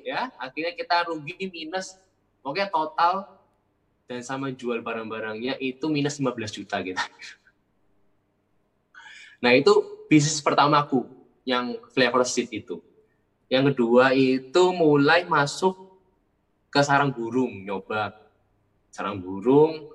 ya 0.00 0.32
akhirnya 0.40 0.72
kita 0.72 1.04
rugi 1.04 1.36
minus, 1.52 2.00
pokoknya 2.40 2.72
total 2.72 3.28
dan 4.08 4.24
sama 4.24 4.48
jual 4.48 4.80
barang-barangnya 4.80 5.60
itu 5.60 5.84
minus 5.92 6.16
15 6.16 6.56
juta 6.56 6.80
gitu. 6.80 7.00
Nah 9.44 9.52
itu 9.52 9.72
bisnis 10.08 10.40
pertamaku 10.40 11.04
yang 11.44 11.76
flavor 11.92 12.24
seed 12.24 12.48
itu. 12.48 12.80
Yang 13.52 13.76
kedua 13.76 14.16
itu 14.16 14.72
mulai 14.72 15.28
masuk 15.28 15.84
ke 16.74 16.82
sarang 16.82 17.14
burung 17.14 17.62
nyoba 17.62 18.10
sarang 18.90 19.22
burung 19.22 19.86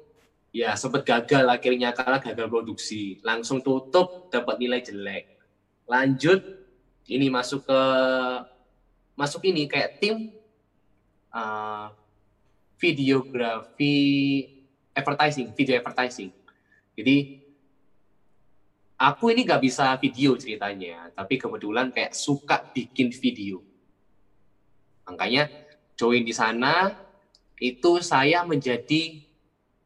ya 0.49 0.73
sempat 0.73 1.05
gagal 1.05 1.45
akhirnya 1.45 1.93
karena 1.93 2.17
gagal 2.17 2.47
produksi. 2.49 3.21
Langsung 3.21 3.61
tutup 3.61 4.33
dapat 4.33 4.57
nilai 4.57 4.81
jelek. 4.81 5.37
Lanjut 5.85 6.41
ini 7.09 7.29
masuk 7.29 7.65
ke 7.65 7.81
masuk 9.17 9.41
ini 9.49 9.65
kayak 9.65 9.97
tim 9.99 10.29
uh, 11.33 11.89
videografi 12.77 13.97
advertising 14.93 15.51
video 15.53 15.81
advertising. 15.81 16.31
Jadi 16.95 17.41
aku 18.99 19.31
ini 19.31 19.43
nggak 19.47 19.63
bisa 19.63 19.95
video 19.97 20.35
ceritanya 20.35 21.09
tapi 21.13 21.39
kebetulan 21.39 21.89
kayak 21.93 22.13
suka 22.15 22.69
bikin 22.73 23.09
video. 23.13 23.61
Makanya 25.09 25.49
join 25.97 26.21
di 26.21 26.31
sana 26.31 26.93
itu 27.59 27.99
saya 27.99 28.45
menjadi 28.47 29.28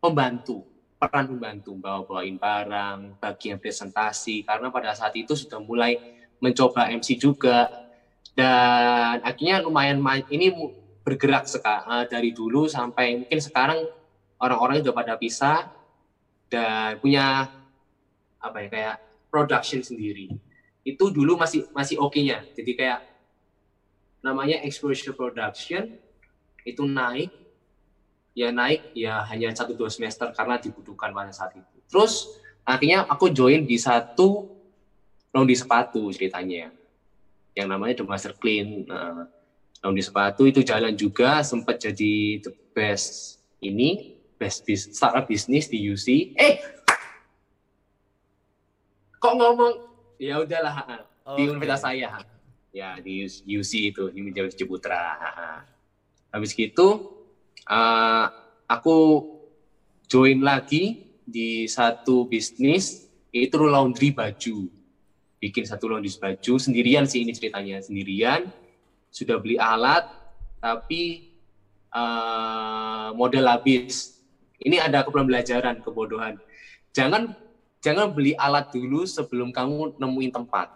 pembantu 0.03 0.67
peran 1.03 1.27
pembantu 1.27 1.75
bawa 1.75 2.07
bawain 2.07 2.39
barang 2.39 3.19
bagian 3.19 3.59
presentasi 3.59 4.47
karena 4.47 4.71
pada 4.71 4.95
saat 4.95 5.11
itu 5.19 5.35
sudah 5.35 5.59
mulai 5.59 5.99
mencoba 6.39 6.87
MC 6.91 7.19
juga. 7.19 7.67
Dan 8.31 9.19
akhirnya 9.21 9.59
lumayan 9.61 9.99
ini 10.31 10.49
bergerak 11.03 11.45
sekali 11.45 12.07
dari 12.07 12.31
dulu 12.31 12.71
sampai 12.71 13.19
mungkin 13.19 13.39
sekarang 13.43 13.83
orang-orang 14.39 14.79
sudah 14.79 14.95
pada 14.95 15.13
pisah 15.19 15.69
dan 16.47 16.97
punya 17.03 17.51
apa 18.39 18.57
ya 18.63 18.67
kayak 18.71 18.95
production 19.27 19.83
sendiri. 19.83 20.31
Itu 20.87 21.11
dulu 21.11 21.35
masih 21.35 21.67
masih 21.75 21.99
oke-nya. 21.99 22.47
Jadi 22.55 22.79
kayak 22.79 23.03
namanya 24.23 24.63
exposure 24.63 25.11
production 25.13 25.99
itu 26.63 26.83
naik 26.87 27.42
ya 28.33 28.49
naik 28.49 28.93
ya 28.97 29.21
hanya 29.29 29.53
satu 29.53 29.77
dua 29.77 29.89
semester 29.93 30.29
karena 30.33 30.57
dibutuhkan 30.57 31.13
pada 31.13 31.29
saat 31.29 31.53
itu. 31.53 31.77
Terus 31.89 32.29
akhirnya 32.65 33.05
aku 33.05 33.29
join 33.29 33.65
di 33.65 33.77
satu 33.77 34.49
di 35.33 35.55
sepatu 35.57 36.09
ceritanya. 36.13 36.69
Yang 37.53 37.67
namanya 37.69 37.93
The 38.01 38.05
Master 38.05 38.33
Clean 38.33 38.89
nah, 38.89 39.29
di 39.93 40.01
sepatu. 40.01 40.49
Itu 40.49 40.65
jalan 40.65 40.97
juga 40.97 41.45
sempat 41.45 41.77
jadi 41.77 42.41
the 42.41 42.51
best 42.73 43.37
ini 43.61 44.17
best 44.41 44.65
bis, 44.67 44.89
startup 44.91 45.29
bisnis 45.29 45.71
di 45.71 45.79
UC 45.87 46.35
eh! 46.35 46.59
Kok 49.23 49.33
ngomong? 49.39 49.73
Ya 50.19 50.41
udahlah 50.43 51.07
okay. 51.23 51.37
di 51.39 51.41
universitas 51.47 51.87
saya 51.87 52.19
ya 52.73 52.97
di 52.99 53.23
UC 53.29 53.93
itu 53.93 54.03
di 54.09 54.19
Universitas 54.19 54.57
Ciputra 54.57 55.13
habis 56.33 56.57
gitu 56.57 57.21
uh, 57.67 58.25
aku 58.67 58.97
join 60.07 60.43
lagi 60.43 61.03
di 61.23 61.65
satu 61.65 62.27
bisnis 62.27 63.07
itu 63.33 63.57
laundry 63.61 64.13
baju. 64.13 64.69
Bikin 65.41 65.63
satu 65.67 65.89
laundry 65.91 66.13
baju 66.15 66.53
sendirian 66.59 67.09
sih 67.09 67.23
ini 67.23 67.33
ceritanya 67.33 67.81
sendirian. 67.81 68.51
Sudah 69.13 69.37
beli 69.37 69.57
alat 69.57 70.09
tapi 70.61 71.33
uh, 71.93 73.11
model 73.17 73.49
habis. 73.49 74.21
Ini 74.63 74.79
ada 74.79 75.03
kepembelajaran 75.03 75.83
kebodohan. 75.83 76.39
Jangan 76.95 77.35
jangan 77.83 78.15
beli 78.15 78.31
alat 78.39 78.71
dulu 78.71 79.03
sebelum 79.03 79.51
kamu 79.51 79.99
nemuin 79.99 80.31
tempat. 80.31 80.71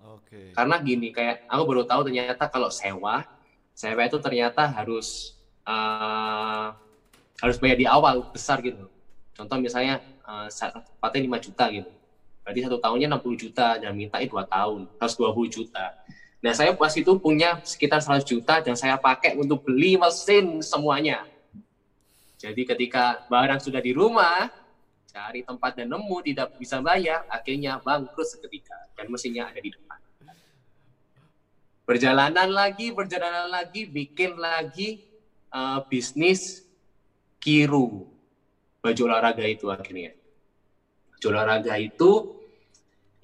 Oke. 0.00 0.56
Karena 0.56 0.80
gini, 0.80 1.12
kayak 1.12 1.44
aku 1.50 1.62
baru 1.68 1.82
tahu 1.84 2.08
ternyata 2.08 2.48
kalau 2.48 2.72
sewa 2.72 3.28
sewa 3.74 4.06
itu 4.06 4.16
ternyata 4.22 4.70
harus 4.70 5.34
uh, 5.68 6.72
harus 7.40 7.56
bayar 7.58 7.76
di 7.76 7.86
awal 7.88 8.24
besar 8.30 8.60
gitu. 8.64 8.88
Contoh 9.34 9.58
misalnya 9.58 10.00
uh, 10.24 10.46
tempatnya 10.48 11.38
5 11.40 11.46
juta 11.50 11.64
gitu. 11.72 11.90
Berarti 12.44 12.60
satu 12.60 12.78
tahunnya 12.78 13.08
60 13.18 13.42
juta 13.48 13.68
dan 13.80 13.92
minta 13.96 14.20
2 14.20 14.28
tahun, 14.28 14.80
harus 15.00 15.14
20 15.16 15.48
juta. 15.48 15.96
Nah 16.44 16.52
saya 16.52 16.76
pas 16.76 16.92
itu 16.92 17.12
punya 17.16 17.56
sekitar 17.64 18.04
100 18.04 18.20
juta 18.28 18.60
dan 18.60 18.76
saya 18.76 19.00
pakai 19.00 19.32
untuk 19.40 19.64
beli 19.64 19.96
mesin 19.96 20.60
semuanya. 20.60 21.24
Jadi 22.36 22.68
ketika 22.68 23.24
barang 23.32 23.64
sudah 23.64 23.80
di 23.80 23.96
rumah, 23.96 24.52
cari 25.08 25.40
tempat 25.40 25.72
dan 25.80 25.88
nemu 25.88 26.16
tidak 26.20 26.52
bisa 26.60 26.84
bayar, 26.84 27.24
akhirnya 27.32 27.80
bangkrut 27.80 28.28
seketika 28.28 28.76
dan 28.92 29.08
mesinnya 29.08 29.48
ada 29.48 29.56
di 29.56 29.72
depan 29.72 30.04
perjalanan 31.84 32.48
lagi, 32.48 32.90
perjalanan 32.90 33.48
lagi, 33.52 33.84
bikin 33.84 34.40
lagi 34.40 35.04
uh, 35.54 35.78
bisnis 35.86 36.66
kiru 37.38 38.02
baju 38.82 39.00
olahraga 39.06 39.46
itu 39.46 39.70
akhirnya. 39.70 40.12
Baju 41.16 41.26
olahraga 41.30 41.78
itu 41.78 42.28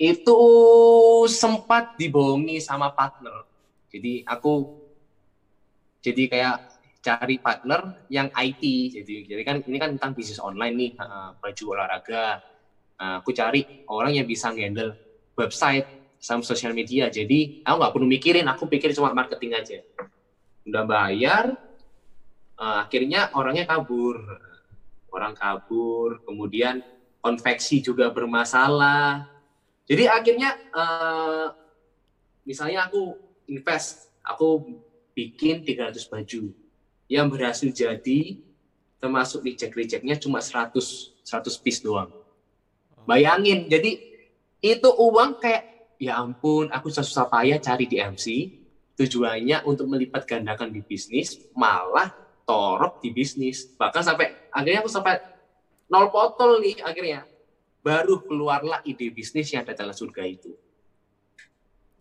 itu 0.01 0.41
sempat 1.29 1.93
dibohongi 1.99 2.57
sama 2.63 2.89
partner. 2.89 3.45
Jadi 3.93 4.25
aku 4.25 4.71
jadi 6.01 6.23
kayak 6.31 6.57
cari 7.05 7.37
partner 7.37 7.93
yang 8.09 8.33
IT. 8.33 8.63
Jadi 8.97 9.15
jadi 9.29 9.43
kan 9.45 9.57
ini 9.61 9.77
kan 9.77 9.91
tentang 9.99 10.17
bisnis 10.17 10.41
online 10.41 10.75
nih, 10.79 10.91
uh, 10.97 11.37
baju 11.37 11.65
olahraga. 11.77 12.41
Uh, 13.01 13.21
aku 13.21 13.33
cari 13.37 13.65
orang 13.89 14.17
yang 14.17 14.29
bisa 14.29 14.53
handle 14.53 14.97
website 15.37 15.89
sama 16.21 16.45
sosial 16.45 16.73
media. 16.73 17.09
Jadi 17.13 17.61
aku 17.65 17.77
nggak 17.81 17.93
perlu 17.93 18.07
mikirin, 18.09 18.47
aku 18.49 18.69
pikir 18.69 18.93
cuma 18.97 19.13
marketing 19.13 19.57
aja. 19.57 19.79
Udah 20.65 20.85
bayar, 20.85 21.57
uh, 22.61 22.85
akhirnya 22.85 23.33
orangnya 23.33 23.65
kabur. 23.65 24.21
Orang 25.11 25.35
kabur, 25.35 26.23
kemudian 26.23 26.85
konveksi 27.19 27.83
juga 27.83 28.15
bermasalah. 28.15 29.27
Jadi 29.91 30.07
akhirnya 30.07 30.55
uh, 30.71 31.51
misalnya 32.47 32.87
aku 32.87 33.19
invest, 33.51 34.15
aku 34.23 34.79
bikin 35.11 35.67
300 35.67 35.99
baju 36.07 36.55
yang 37.11 37.27
berhasil 37.27 37.67
jadi 37.75 38.39
termasuk 39.03 39.43
reject-rejectnya 39.43 40.15
cuma 40.23 40.39
100 40.39 40.79
100 41.27 41.59
piece 41.59 41.83
doang. 41.83 42.15
Oh. 42.95 43.03
Bayangin, 43.11 43.67
jadi 43.67 43.99
itu 44.63 44.89
uang 44.95 45.43
kayak 45.43 45.97
ya 45.99 46.23
ampun, 46.23 46.71
aku 46.71 46.87
susah-susah 46.87 47.27
payah 47.27 47.59
cari 47.59 47.91
di 47.91 47.99
MC, 47.99 48.27
tujuannya 48.95 49.67
untuk 49.67 49.91
melipat 49.91 50.23
gandakan 50.23 50.71
di 50.71 50.87
bisnis, 50.87 51.41
malah 51.59 52.15
torok 52.51 52.99
di 52.99 53.15
bisnis. 53.15 53.71
Bahkan 53.79 54.03
sampai 54.03 54.51
akhirnya 54.51 54.83
aku 54.83 54.91
sampai 54.91 55.23
nol 55.87 56.11
potol 56.11 56.59
nih 56.59 56.83
akhirnya. 56.83 57.23
Baru 57.81 58.21
keluarlah 58.27 58.83
ide 58.85 59.09
bisnis 59.15 59.55
yang 59.55 59.63
ada 59.65 59.73
dalam 59.73 59.95
surga 59.95 60.27
itu. 60.27 60.53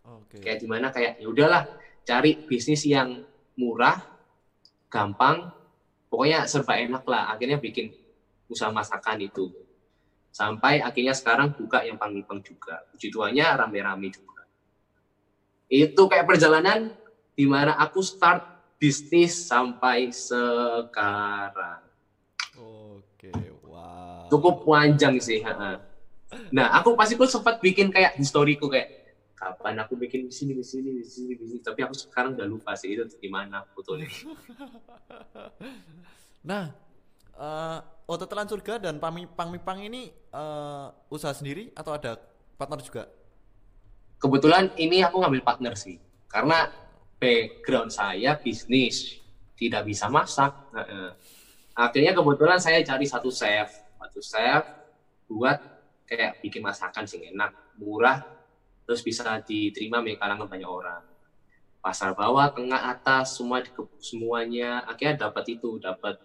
Okay. 0.02 0.42
Kayak 0.42 0.58
di 0.58 0.66
mana 0.66 0.86
kayak 0.90 1.22
ya 1.22 1.26
udahlah 1.30 1.62
cari 2.02 2.36
bisnis 2.44 2.82
yang 2.84 3.22
murah, 3.54 4.02
gampang, 4.90 5.54
pokoknya 6.10 6.44
serba 6.50 6.76
enak 6.76 7.06
lah. 7.06 7.32
Akhirnya 7.32 7.56
bikin 7.56 7.94
usaha 8.50 8.68
masakan 8.68 9.24
itu. 9.24 9.48
Sampai 10.34 10.82
akhirnya 10.82 11.14
sekarang 11.14 11.54
buka 11.54 11.86
yang 11.86 11.96
pang-pang 11.96 12.42
juga. 12.44 12.84
Puji 12.92 13.08
Tuhannya 13.08 13.46
rame-rame 13.56 14.12
juga. 14.12 14.44
Itu 15.70 16.10
kayak 16.10 16.26
perjalanan 16.26 16.92
di 17.32 17.46
mana 17.48 17.78
aku 17.78 18.04
start 18.04 18.59
bisnis 18.80 19.36
sampai 19.36 20.08
sekarang. 20.08 21.84
Oke, 22.56 23.28
wow. 23.68 24.24
Cukup 24.32 24.64
panjang 24.64 25.20
sih. 25.20 25.44
Nah, 26.48 26.66
aku 26.80 26.96
pasti 26.96 27.20
pun 27.20 27.28
sempat 27.28 27.60
bikin 27.60 27.92
kayak 27.92 28.16
historiku 28.16 28.72
kayak 28.72 29.00
kapan 29.40 29.80
aku 29.80 29.96
bikin 29.96 30.28
di 30.28 30.34
sini 30.36 30.52
di 30.52 30.60
sini 30.60 31.00
di 31.00 31.04
sini 31.08 31.32
di 31.32 31.44
sini 31.48 31.60
tapi 31.64 31.80
aku 31.80 31.96
sekarang 31.96 32.36
udah 32.36 32.44
lupa 32.44 32.76
sih 32.76 32.92
itu 32.92 33.08
gimana 33.16 33.64
fotonya 33.72 34.04
nah 36.52 36.76
uh, 37.40 37.80
Otot 38.04 38.28
Telan 38.28 38.44
Surga 38.44 38.76
dan 38.76 39.00
Pang 39.00 39.48
Mipang 39.48 39.80
ini 39.80 40.12
uh, 40.36 40.92
usaha 41.08 41.32
sendiri 41.32 41.72
atau 41.72 41.96
ada 41.96 42.20
partner 42.60 42.84
juga 42.84 43.08
kebetulan 44.20 44.68
ini 44.76 45.00
aku 45.00 45.24
ngambil 45.24 45.40
partner 45.40 45.72
sih 45.72 45.96
karena 46.28 46.68
background 47.20 47.92
saya 47.92 48.34
bisnis 48.40 49.20
tidak 49.54 49.84
bisa 49.84 50.08
masak 50.08 50.56
akhirnya 51.80 52.12
kebetulan 52.12 52.60
saya 52.60 52.84
cari 52.84 53.06
satu 53.08 53.32
chef. 53.32 53.72
Satu 53.96 54.20
chef 54.20 54.62
buat 55.30 55.58
kayak 56.04 56.42
bikin 56.42 56.60
masakan 56.60 57.06
sih 57.06 57.30
enak 57.30 57.54
murah 57.78 58.20
terus 58.84 59.00
bisa 59.00 59.22
diterima 59.46 60.02
di 60.02 60.18
kalangan 60.18 60.50
banyak 60.50 60.66
orang. 60.66 61.02
Pasar 61.80 62.12
bawah 62.12 62.52
tengah 62.52 62.92
atas 62.92 63.40
semua 63.40 63.64
semuanya. 64.02 64.84
Akhirnya 64.84 65.30
dapat 65.30 65.56
itu 65.56 65.80
dapat 65.80 66.20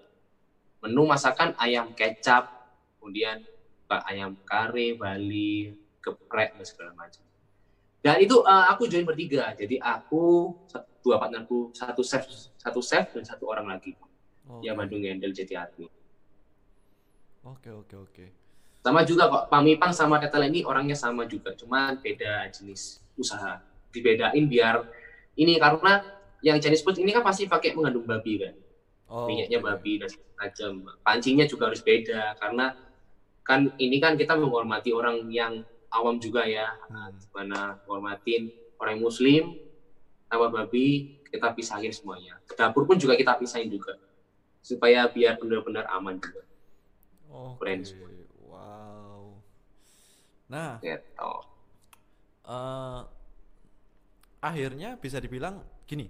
menu 0.83 1.07
masakan 1.07 1.55
ayam 1.61 1.95
kecap 1.95 2.51
kemudian 2.99 3.45
ayam 4.09 4.35
kare 4.43 4.97
Bali 4.97 5.71
geprek 6.01 6.57
dan 6.57 6.65
segala 6.65 6.91
macam 6.97 7.21
dan 8.05 8.21
itu 8.21 8.37
uh, 8.45 8.69
aku 8.69 8.85
join 8.85 9.01
bertiga 9.01 9.57
jadi 9.57 9.81
aku 9.81 10.53
dua 11.01 11.17
partnerku 11.17 11.73
satu 11.73 12.05
chef 12.05 12.29
satu 12.61 12.79
chef 12.85 13.09
dan 13.17 13.25
satu 13.25 13.49
orang 13.49 13.65
lagi 13.73 13.97
okay. 14.45 14.69
yang 14.69 14.77
Bandung 14.77 15.01
jadi 15.01 15.65
admin 15.65 15.89
oke 17.41 17.69
oke 17.73 17.95
oke 17.97 18.45
sama 18.85 19.01
juga 19.01 19.25
kok, 19.25 19.49
Pamipang 19.49 19.89
sama 19.89 20.21
Tetel 20.21 20.45
ini 20.53 20.61
orangnya 20.61 20.93
sama 20.93 21.25
juga, 21.25 21.57
cuma 21.57 21.97
beda 21.97 22.45
jenis 22.53 23.01
usaha. 23.17 23.57
Dibedain 23.89 24.45
biar 24.45 24.85
ini 25.41 25.57
karena 25.57 26.05
yang 26.45 26.61
Chinese 26.61 26.85
food 26.85 27.01
ini 27.01 27.09
kan 27.09 27.25
pasti 27.25 27.49
pakai 27.49 27.73
mengandung 27.73 28.05
babi 28.05 28.37
kan. 28.37 28.53
Oh, 29.09 29.25
Minyaknya 29.25 29.57
okay. 29.57 29.65
babi 29.65 29.91
dan 29.97 30.11
macam. 30.37 30.71
Pancingnya 31.01 31.49
juga 31.49 31.73
harus 31.73 31.81
beda 31.81 32.37
karena 32.37 32.77
kan 33.41 33.73
ini 33.81 33.97
kan 33.97 34.13
kita 34.21 34.37
menghormati 34.37 34.93
orang 34.93 35.33
yang 35.33 35.65
awam 35.95 36.19
juga 36.19 36.43
ya. 36.43 36.67
Hmm. 36.91 37.15
Mana 37.31 37.79
menghormatin 37.87 38.51
orang 38.77 38.99
muslim 38.99 39.55
sama 40.27 40.51
babi 40.51 41.15
kita 41.31 41.55
pisahin 41.55 41.91
semuanya. 41.95 42.35
Dapur 42.59 42.83
pun 42.83 42.99
juga 42.99 43.15
kita 43.15 43.39
pisahin 43.39 43.71
juga 43.71 43.95
supaya 44.59 45.07
biar 45.07 45.39
benar-benar 45.39 45.87
aman 45.95 46.19
juga. 46.19 46.43
Oh, 47.31 47.55
okay. 47.55 47.83
Nah, 50.45 50.77
gitu. 50.79 51.33
Uh, 52.45 53.01
akhirnya 54.41 54.97
bisa 55.01 55.17
dibilang 55.17 55.61
gini. 55.89 56.09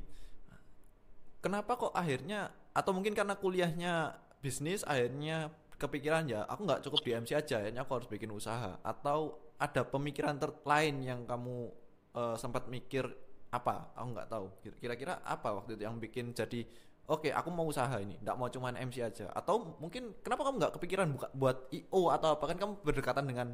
Kenapa 1.39 1.77
kok 1.77 1.93
akhirnya 1.95 2.51
atau 2.75 2.91
mungkin 2.91 3.15
karena 3.15 3.37
kuliahnya 3.39 4.19
bisnis 4.43 4.83
akhirnya 4.83 5.53
kepikiran 5.79 6.27
ya 6.27 6.43
aku 6.47 6.67
nggak 6.67 6.81
cukup 6.83 6.99
di 7.03 7.11
MC 7.15 7.31
aja 7.35 7.55
akhirnya 7.63 7.81
aku 7.83 7.93
harus 7.95 8.09
bikin 8.09 8.31
usaha 8.31 8.79
atau 8.83 9.35
ada 9.55 9.81
pemikiran 9.87 10.35
ter 10.35 10.51
lain 10.63 10.95
yang 11.03 11.23
kamu 11.23 11.71
uh, 12.15 12.35
sempat 12.35 12.67
mikir 12.67 13.07
apa 13.53 13.95
aku 13.95 14.07
nggak 14.11 14.27
tahu 14.27 14.45
kira-kira 14.83 15.23
apa 15.23 15.55
waktu 15.55 15.79
itu 15.79 15.87
yang 15.87 15.95
bikin 15.95 16.35
jadi 16.35 16.67
oke 17.07 17.23
okay, 17.23 17.31
aku 17.31 17.47
mau 17.55 17.63
usaha 17.63 17.95
ini 18.03 18.19
nggak 18.19 18.35
mau 18.35 18.51
cuman 18.51 18.75
MC 18.75 18.99
aja 18.99 19.31
atau 19.31 19.79
mungkin 19.79 20.11
kenapa 20.19 20.43
kamu 20.43 20.55
nggak 20.59 20.73
kepikiran 20.75 21.07
buka 21.15 21.27
buat 21.31 21.57
IO 21.71 22.11
atau 22.11 22.35
apa 22.35 22.43
kan 22.51 22.57
kamu 22.59 22.73
berdekatan 22.83 23.25
dengan 23.31 23.47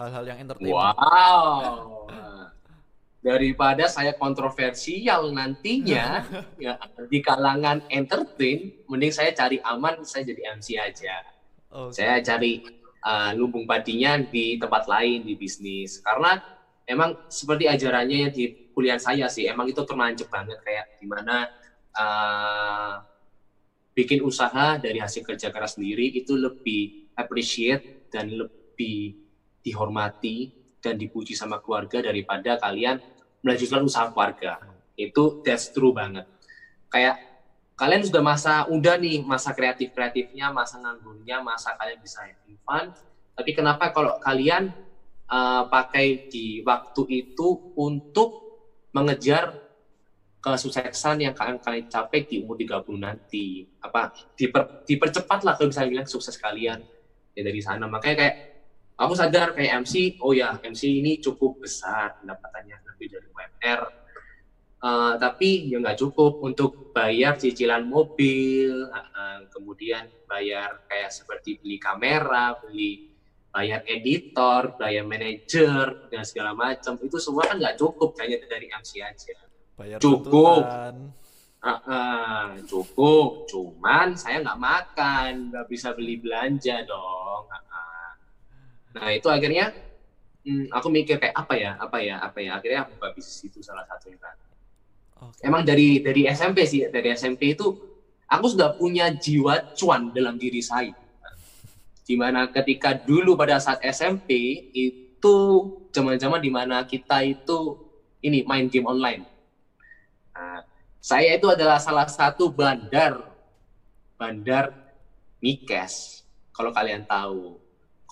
hal-hal 0.00 0.24
yang 0.24 0.38
entertainment. 0.40 0.96
Wow. 0.96 2.08
Daripada 3.22 3.86
saya 3.86 4.18
kontroversial 4.18 5.30
nantinya 5.30 6.26
ya 6.64 6.74
di 7.06 7.22
kalangan 7.22 7.86
entertain, 7.86 8.82
mending 8.90 9.14
saya 9.14 9.30
cari 9.30 9.62
aman, 9.62 10.02
saya 10.02 10.26
jadi 10.26 10.58
MC 10.58 10.74
aja. 10.74 11.22
Okay. 11.70 12.02
Saya 12.02 12.18
cari 12.18 12.81
uh, 13.02 13.30
lumbung 13.34 13.66
padinya 13.66 14.18
di 14.18 14.56
tempat 14.56 14.86
lain 14.86 15.26
di 15.26 15.34
bisnis. 15.34 15.98
Karena 16.02 16.38
emang 16.86 17.18
seperti 17.26 17.66
ajarannya 17.68 18.18
yang 18.28 18.32
di 18.32 18.54
kuliah 18.72 18.98
saya 18.98 19.28
sih, 19.28 19.44
emang 19.46 19.68
itu 19.68 19.82
termancep 19.84 20.26
banget 20.30 20.58
kayak 20.64 20.86
di 20.96 21.06
mana 21.06 21.44
uh, 21.98 22.96
bikin 23.92 24.24
usaha 24.24 24.80
dari 24.80 24.96
hasil 24.96 25.20
kerja 25.20 25.52
keras 25.52 25.76
sendiri 25.76 26.08
itu 26.08 26.32
lebih 26.32 26.96
appreciate 27.12 27.84
dan 28.08 28.32
lebih 28.32 29.12
dihormati 29.60 30.48
dan 30.82 30.96
dipuji 30.98 31.36
sama 31.36 31.60
keluarga 31.60 32.02
daripada 32.02 32.58
kalian 32.58 32.98
melanjutkan 33.44 33.84
usaha 33.84 34.08
keluarga. 34.10 34.58
Itu 34.96 35.38
that's 35.44 35.68
true 35.70 35.92
banget. 35.92 36.24
Kayak 36.88 37.20
kalian 37.82 38.06
sudah 38.06 38.22
masa 38.22 38.62
udah 38.70 38.94
nih, 38.94 39.26
masa 39.26 39.50
kreatif-kreatifnya, 39.50 40.54
masa 40.54 40.78
nganggurnya, 40.78 41.42
masa 41.42 41.74
kalian 41.74 41.98
bisa 41.98 42.22
having. 42.22 42.54
Tapi 43.34 43.50
kenapa 43.58 43.90
kalau 43.90 44.14
kalian 44.22 44.70
uh, 45.26 45.66
pakai 45.66 46.30
di 46.30 46.62
waktu 46.62 47.02
itu 47.10 47.74
untuk 47.74 48.38
mengejar 48.94 49.58
kesuksesan 50.38 51.26
yang 51.26 51.34
kalian 51.34 51.58
kalian 51.58 51.90
capai 51.90 52.22
di 52.22 52.38
umur 52.38 52.54
30 52.54 52.86
nanti? 53.02 53.66
Apa 53.82 54.14
diper, 54.38 54.86
dipercepat 54.86 55.42
lah 55.42 55.58
kalau 55.58 55.66
bisa 55.74 55.82
bilang 55.82 56.06
sukses 56.06 56.38
kalian. 56.38 56.86
Ya 57.34 57.42
dari 57.42 57.58
sana. 57.58 57.90
Makanya 57.90 58.14
kayak 58.14 58.36
aku 58.94 59.12
sadar 59.18 59.58
kayak 59.58 59.82
MC 59.82 60.22
oh 60.22 60.30
ya 60.30 60.54
MC 60.62 61.02
ini 61.02 61.18
cukup 61.18 61.58
besar 61.58 62.14
pendapatannya 62.22 62.78
lebih 62.94 63.10
dari 63.10 63.26
UMR 63.26 63.80
uh, 64.82 65.14
tapi 65.16 65.70
ya 65.70 65.78
nggak 65.80 65.98
cukup 65.98 66.42
untuk 66.42 66.92
bayar 66.92 67.38
cicilan 67.38 67.86
mobil 67.86 68.90
uh, 68.90 69.46
kemudian 69.48 70.10
bayar 70.28 70.84
kayak 70.90 71.14
seperti 71.14 71.62
beli 71.62 71.78
kamera 71.80 72.58
beli 72.60 73.12
bayar 73.52 73.84
editor 73.84 74.80
bayar 74.80 75.04
manajer 75.04 76.08
dan 76.08 76.24
segala 76.24 76.56
macam. 76.56 76.96
Itu 76.98 77.20
semua 77.20 77.44
kan 77.52 77.60
nggak 77.60 77.76
cukup 77.76 78.16
hanya 78.24 78.40
dari 78.48 78.72
MC 78.72 79.04
aja. 79.04 79.36
Bayar 79.76 80.00
cukup. 80.00 80.64
uh, 80.64 81.68
uh, 81.68 82.44
cukup. 82.64 83.44
Cuman 83.46 84.16
saya 84.16 84.40
nggak 84.40 84.56
makan 84.58 85.52
nggak 85.52 85.66
bisa 85.68 85.92
beli 85.92 86.16
belanja 86.18 86.80
dong 86.88 87.44
uh, 87.52 88.12
Nah 88.96 89.08
itu 89.12 89.28
akhirnya 89.28 89.72
hmm, 90.48 90.72
aku 90.72 90.88
mikir 90.88 91.20
kayak 91.20 91.36
apa 91.36 91.54
ya, 91.54 91.76
apa 91.76 92.00
ya, 92.00 92.16
apa 92.24 92.38
ya. 92.40 92.56
Akhirnya 92.56 92.88
aku 92.88 92.96
buka 92.96 93.08
bisnis 93.12 93.52
itu 93.52 93.60
salah 93.60 93.84
satunya 93.84 94.16
kan. 94.16 94.36
Okay. 95.30 95.46
Emang 95.46 95.62
dari 95.62 96.02
dari 96.02 96.26
SMP 96.26 96.66
sih, 96.66 96.82
dari 96.90 97.14
SMP 97.14 97.54
itu 97.54 97.70
aku 98.26 98.46
sudah 98.50 98.74
punya 98.74 99.06
jiwa 99.12 99.62
cuan 99.76 100.10
dalam 100.10 100.34
diri 100.34 100.58
saya. 100.58 100.90
Di 102.02 102.18
mana 102.18 102.50
ketika 102.50 102.98
dulu 102.98 103.38
pada 103.38 103.62
saat 103.62 103.78
SMP 103.86 104.58
itu 104.74 105.36
zaman-zaman 105.94 106.42
di 106.42 106.50
mana 106.50 106.82
kita 106.82 107.22
itu 107.22 107.78
ini 108.18 108.42
main 108.42 108.66
game 108.66 108.90
online. 108.90 109.22
Nah, 110.34 110.66
saya 110.98 111.38
itu 111.38 111.46
adalah 111.46 111.78
salah 111.78 112.08
satu 112.10 112.50
bandar 112.50 113.22
bandar 114.18 114.74
Mikes 115.42 116.22
kalau 116.54 116.70
kalian 116.70 117.02
tahu 117.02 117.58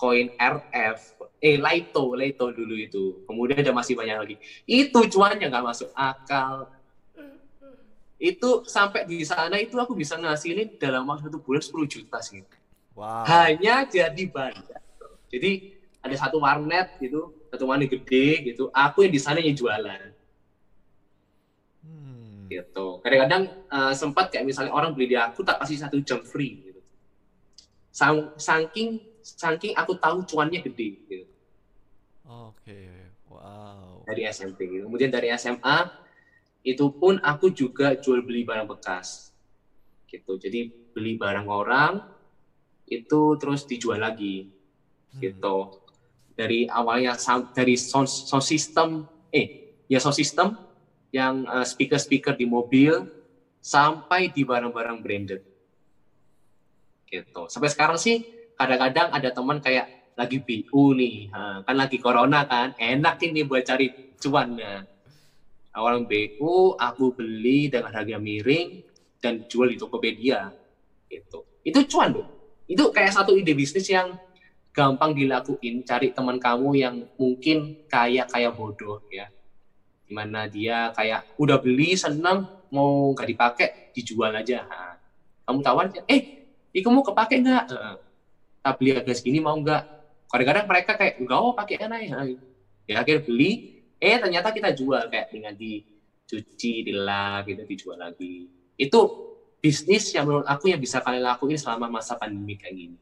koin 0.00 0.32
RF, 0.40 0.98
eh 1.44 1.60
Laito, 1.60 2.16
Laito 2.16 2.48
dulu 2.48 2.72
itu. 2.72 3.20
Kemudian 3.28 3.60
ada 3.60 3.76
masih 3.76 3.92
banyak 3.92 4.16
lagi. 4.16 4.36
Itu 4.64 5.04
cuannya 5.04 5.52
nggak 5.52 5.66
masuk 5.68 5.92
akal. 5.92 6.72
Itu 8.20 8.68
sampai 8.68 9.08
di 9.08 9.24
sana 9.24 9.56
itu 9.56 9.80
aku 9.80 9.96
bisa 9.96 10.20
ngasilin 10.20 10.76
dalam 10.76 11.08
waktu 11.08 11.32
satu 11.32 11.40
bulan 11.40 11.64
10 11.64 11.88
juta 11.88 12.20
sih. 12.20 12.44
Wow. 12.92 13.24
Hanya 13.24 13.88
jadi 13.88 14.22
bandar. 14.28 14.84
Jadi 15.32 15.72
ada 16.04 16.14
satu 16.20 16.44
warnet 16.44 17.00
gitu, 17.00 17.32
satu 17.48 17.64
warnet 17.64 17.88
gede 17.88 18.52
gitu. 18.52 18.68
Aku 18.70 19.00
yang 19.02 19.14
di 19.14 19.20
sana 19.20 19.40
yang 19.40 19.56
jualan 19.56 20.12
Hmm. 21.80 22.44
gitu. 22.52 23.00
Kadang-kadang 23.00 23.42
eh, 23.72 23.92
sempat 23.96 24.28
kayak 24.28 24.44
misalnya 24.44 24.76
orang 24.76 24.92
beli 24.92 25.12
di 25.12 25.16
aku 25.16 25.40
tak 25.40 25.56
kasih 25.64 25.80
satu 25.80 25.96
jam 26.04 26.20
free 26.20 26.60
gitu. 26.60 26.80
Sang- 27.88 28.36
Saking 28.36 29.00
saking 29.24 29.72
aku 29.72 29.96
tahu 29.96 30.28
cuannya 30.28 30.60
gede 30.60 30.88
gitu. 31.08 31.24
Oke. 32.28 33.08
Wow. 33.30 34.02
dari 34.04 34.26
SMP 34.26 34.66
gitu. 34.66 34.90
Kemudian 34.90 35.08
dari 35.08 35.30
SMA 35.30 35.86
itu 36.64 36.86
pun 36.96 37.16
aku 37.22 37.50
juga 37.52 37.96
jual 37.96 38.20
beli 38.24 38.44
barang 38.44 38.68
bekas 38.68 39.32
gitu. 40.10 40.36
Jadi 40.36 40.68
beli 40.92 41.16
barang 41.16 41.46
orang 41.48 42.00
itu 42.90 43.20
terus 43.40 43.64
dijual 43.68 44.00
lagi 44.02 44.48
Hmm. 45.10 45.20
gitu. 45.22 45.56
Dari 46.38 46.64
awalnya 46.70 47.18
sound, 47.18 47.50
dari 47.52 47.74
sound, 47.76 48.08
sound 48.08 48.44
system 48.46 48.88
eh 49.34 49.50
ya 49.90 49.98
sound 49.98 50.16
system 50.16 50.54
yang 51.10 51.42
uh, 51.50 51.66
speaker-speaker 51.66 52.34
di 52.38 52.46
mobil 52.46 52.94
sampai 53.60 54.30
di 54.30 54.42
barang-barang 54.46 54.98
branded 55.02 55.42
gitu. 57.10 57.42
Sampai 57.50 57.68
sekarang 57.72 57.98
sih 57.98 58.22
kadang-kadang 58.54 59.10
ada 59.10 59.28
teman 59.34 59.58
kayak 59.58 59.90
lagi 60.14 60.38
BU 60.42 60.92
nih, 61.00 61.32
kan 61.64 61.76
lagi 61.78 61.96
corona 61.96 62.44
kan, 62.44 62.76
enak 62.76 63.16
ini 63.24 63.40
buat 63.48 63.64
cari 63.64 63.88
cuan. 64.20 64.52
Nah, 64.58 64.84
awal 65.74 66.02
BU 66.06 66.74
aku 66.74 67.14
beli 67.14 67.70
dengan 67.70 67.94
harga 67.94 68.18
miring 68.18 68.82
dan 69.22 69.44
jual 69.46 69.70
di 69.70 69.76
Tokopedia. 69.78 70.50
Gitu. 71.06 71.44
Itu 71.62 71.78
cuan 71.86 72.14
loh. 72.14 72.26
Itu 72.70 72.94
kayak 72.94 73.14
satu 73.14 73.34
ide 73.34 73.54
bisnis 73.54 73.86
yang 73.90 74.14
gampang 74.70 75.14
dilakuin. 75.14 75.82
Cari 75.82 76.14
teman 76.14 76.38
kamu 76.38 76.68
yang 76.78 76.94
mungkin 77.18 77.86
kaya 77.90 78.26
kayak 78.26 78.54
bodoh 78.54 79.02
ya. 79.10 79.26
Di 80.06 80.12
mana 80.14 80.46
dia 80.50 80.90
kayak 80.94 81.38
udah 81.38 81.58
beli 81.58 81.94
seneng 81.94 82.46
mau 82.70 83.10
nggak 83.14 83.28
dipakai 83.28 83.68
dijual 83.94 84.30
aja. 84.34 84.66
Ha. 84.66 84.98
Kamu 85.46 85.58
tawarin, 85.66 85.98
eh, 86.06 86.22
ini 86.70 86.80
kamu 86.82 87.02
kepake 87.02 87.42
nggak? 87.42 87.64
Heeh. 87.70 87.94
Tak 88.62 88.74
beli 88.78 88.90
harga 88.94 89.12
segini 89.18 89.42
mau 89.42 89.58
nggak? 89.58 89.82
Kadang-kadang 90.30 90.66
mereka 90.70 90.92
kayak 90.94 91.14
enggak 91.18 91.38
oh 91.42 91.52
pakai 91.54 91.76
enak 91.82 92.00
ya. 92.06 92.18
Ya 92.86 92.94
akhirnya 93.02 93.22
beli, 93.26 93.79
eh 94.00 94.16
ternyata 94.16 94.48
kita 94.50 94.72
jual 94.72 95.12
kayak 95.12 95.28
dengan 95.28 95.52
dicuci, 95.52 96.72
dilap 96.88 97.44
gitu 97.44 97.62
dijual 97.68 98.00
lagi. 98.00 98.48
Itu 98.80 99.00
bisnis 99.60 100.08
yang 100.16 100.24
menurut 100.24 100.48
aku 100.48 100.72
yang 100.72 100.80
bisa 100.80 101.04
kalian 101.04 101.28
lakuin 101.28 101.60
selama 101.60 101.92
masa 101.92 102.16
pandemi 102.16 102.56
kayak 102.56 102.74
gini. 102.74 102.98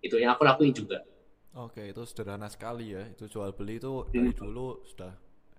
Itu 0.00 0.16
yang 0.16 0.32
aku 0.32 0.48
lakuin 0.48 0.72
juga. 0.72 1.04
Oke, 1.52 1.92
itu 1.92 2.00
sederhana 2.08 2.48
sekali 2.48 2.96
ya. 2.96 3.04
Itu 3.04 3.28
jual 3.28 3.52
beli 3.52 3.76
itu 3.76 4.08
dari 4.08 4.32
dulu 4.32 4.80
sudah 4.88 5.12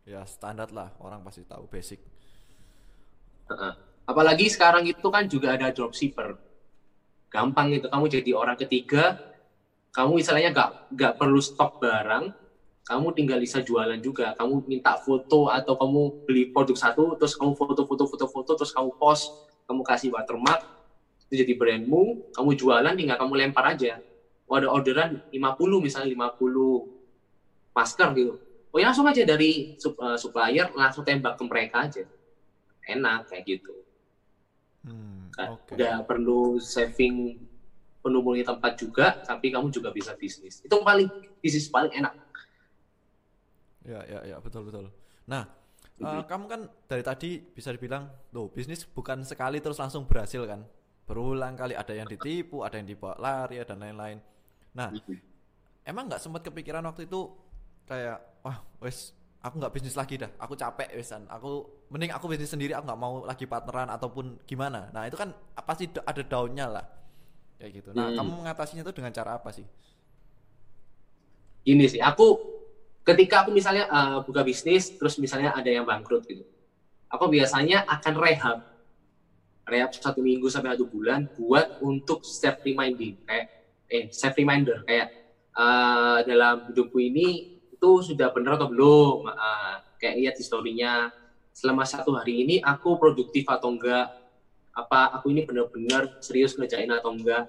ya 0.10 0.26
standar 0.26 0.74
lah. 0.74 0.90
Orang 0.98 1.22
pasti 1.22 1.46
tahu 1.46 1.70
basic. 1.70 2.02
Apalagi 4.10 4.50
sekarang 4.50 4.90
itu 4.90 5.08
kan 5.14 5.30
juga 5.30 5.54
ada 5.54 5.70
dropshipper. 5.70 6.34
Gampang 7.32 7.72
itu 7.72 7.88
kamu 7.88 8.06
jadi 8.12 8.32
orang 8.36 8.58
ketiga, 8.60 9.20
kamu 9.96 10.20
misalnya 10.20 10.50
nggak 10.52 10.70
nggak 10.96 11.14
perlu 11.16 11.40
stok 11.40 11.80
barang, 11.80 12.26
kamu 12.88 13.14
tinggal 13.14 13.38
bisa 13.42 13.62
jualan 13.62 13.98
juga. 14.02 14.34
Kamu 14.36 14.66
minta 14.66 14.98
foto 14.98 15.48
atau 15.48 15.74
kamu 15.78 16.02
beli 16.26 16.44
produk 16.50 16.78
satu, 16.78 17.16
terus 17.18 17.38
kamu 17.38 17.54
foto-foto 17.54 18.04
foto-foto, 18.10 18.52
terus 18.58 18.72
kamu 18.74 18.90
post, 18.98 19.38
kamu 19.70 19.82
kasih 19.86 20.10
watermark, 20.14 20.66
itu 21.30 21.48
jadi 21.48 21.54
brandmu, 21.56 22.20
kamu 22.36 22.50
jualan 22.60 22.94
tinggal 22.98 23.18
kamu 23.18 23.34
lempar 23.40 23.72
aja. 23.72 24.02
Oh, 24.52 24.60
ada 24.60 24.68
orderan 24.68 25.16
50 25.32 25.80
misalnya 25.80 26.12
50 26.12 26.84
masker 27.72 28.10
gitu. 28.20 28.34
Oh 28.72 28.80
ya 28.80 28.92
langsung 28.92 29.08
aja 29.08 29.24
dari 29.24 29.68
eh, 29.72 30.18
supplier 30.20 30.68
langsung 30.76 31.04
tembak 31.08 31.40
ke 31.40 31.44
mereka 31.48 31.88
aja. 31.88 32.04
Enak 32.84 33.32
kayak 33.32 33.44
gitu. 33.48 33.76
Hmm, 34.84 35.32
oke. 35.40 35.72
Nggak 35.76 36.04
perlu 36.04 36.60
saving 36.60 37.40
di 38.02 38.44
tempat 38.44 38.74
juga, 38.82 39.22
tapi 39.22 39.54
kamu 39.54 39.70
juga 39.70 39.94
bisa 39.94 40.18
bisnis. 40.18 40.58
Itu 40.66 40.82
paling 40.82 41.06
bisnis 41.38 41.70
paling 41.70 41.94
enak. 41.94 42.12
Ya, 43.82 44.02
ya, 44.06 44.20
ya, 44.36 44.38
betul, 44.38 44.70
betul. 44.70 44.86
Nah, 45.26 45.50
eh, 46.02 46.24
kamu 46.30 46.46
kan 46.46 46.62
dari 46.86 47.02
tadi 47.02 47.42
bisa 47.42 47.74
dibilang, 47.74 48.10
loh, 48.34 48.50
bisnis 48.54 48.86
bukan 48.86 49.26
sekali 49.26 49.58
terus 49.58 49.82
langsung 49.82 50.06
berhasil 50.06 50.46
kan? 50.46 50.62
Berulang 51.10 51.58
kali 51.58 51.74
ada 51.74 51.94
yang 51.98 52.06
ditipu, 52.06 52.62
ada 52.62 52.78
yang 52.78 52.88
dibawa 52.88 53.18
lari, 53.18 53.58
dan 53.66 53.82
lain-lain. 53.82 54.22
Nah, 54.78 54.94
emang 55.86 56.10
nggak 56.10 56.22
sempat 56.22 56.42
kepikiran 56.46 56.84
waktu 56.86 57.10
itu 57.10 57.30
kayak, 57.90 58.20
wah, 58.46 58.62
wes, 58.84 59.14
aku 59.42 59.58
nggak 59.62 59.74
bisnis 59.74 59.98
lagi 59.98 60.22
dah, 60.22 60.32
aku 60.38 60.54
capek 60.58 60.90
wesan, 60.98 61.26
aku 61.30 61.66
mending 61.92 62.14
aku 62.14 62.26
bisnis 62.32 62.52
sendiri, 62.54 62.74
aku 62.78 62.86
nggak 62.88 63.02
mau 63.02 63.26
lagi 63.26 63.46
partneran 63.50 63.90
ataupun 63.92 64.42
gimana. 64.46 64.90
Nah, 64.94 65.10
itu 65.10 65.18
kan 65.18 65.34
pasti 65.66 65.90
da- 65.90 66.06
ada 66.06 66.22
daunnya 66.26 66.68
lah, 66.70 66.86
kayak 67.62 67.72
gitu. 67.84 67.90
Nah, 67.98 68.12
Hmm. 68.12 68.18
kamu 68.18 68.32
mengatasinya 68.46 68.84
itu 68.86 68.94
dengan 68.96 69.14
cara 69.16 69.38
apa 69.42 69.50
sih? 69.54 69.66
Gini 71.62 71.86
sih, 71.86 72.02
aku 72.02 72.28
ketika 73.06 73.46
aku 73.46 73.52
misalnya 73.54 73.86
eh, 73.90 74.18
buka 74.26 74.42
bisnis, 74.46 74.94
terus 74.98 75.18
misalnya 75.18 75.54
ada 75.58 75.70
yang 75.70 75.86
bangkrut 75.88 76.24
gitu, 76.30 76.46
aku 77.10 77.26
biasanya 77.32 77.86
akan 77.90 78.14
rehab, 78.22 78.58
rehab 79.66 79.92
satu 79.94 80.22
minggu 80.22 80.48
sampai 80.50 80.76
satu 80.78 80.86
bulan 80.90 81.30
buat 81.38 81.82
untuk 81.82 82.22
self 82.26 82.62
reminding, 82.66 83.22
kayak 83.26 83.46
eh 83.92 84.08
self 84.14 84.38
reminder 84.38 84.86
kayak 84.88 85.08
eh, 85.58 86.20
dalam 86.30 86.70
hidupku 86.70 86.98
ini 87.02 87.60
itu 87.74 87.92
sudah 88.06 88.30
benar 88.30 88.62
atau 88.62 88.70
belum, 88.70 89.26
Eh, 89.26 89.76
kayak 90.02 90.16
lihat 90.18 90.36
historinya 90.38 91.14
selama 91.54 91.84
satu 91.86 92.16
hari 92.18 92.42
ini 92.46 92.56
aku 92.64 92.98
produktif 92.98 93.46
atau 93.46 93.74
enggak, 93.74 94.10
apa 94.72 95.14
aku 95.14 95.30
ini 95.36 95.44
benar-benar 95.44 96.18
serius 96.24 96.56
ngerjain 96.56 96.90
atau 96.90 97.12
enggak, 97.14 97.46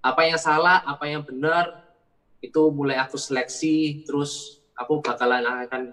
apa 0.00 0.22
yang 0.24 0.40
salah, 0.40 0.80
apa 0.86 1.04
yang 1.10 1.20
benar, 1.26 1.84
itu 2.40 2.60
mulai 2.72 2.96
aku 2.96 3.20
seleksi 3.20 4.04
terus 4.08 4.59
aku 4.80 5.04
bakalan 5.04 5.44
akan 5.44 5.92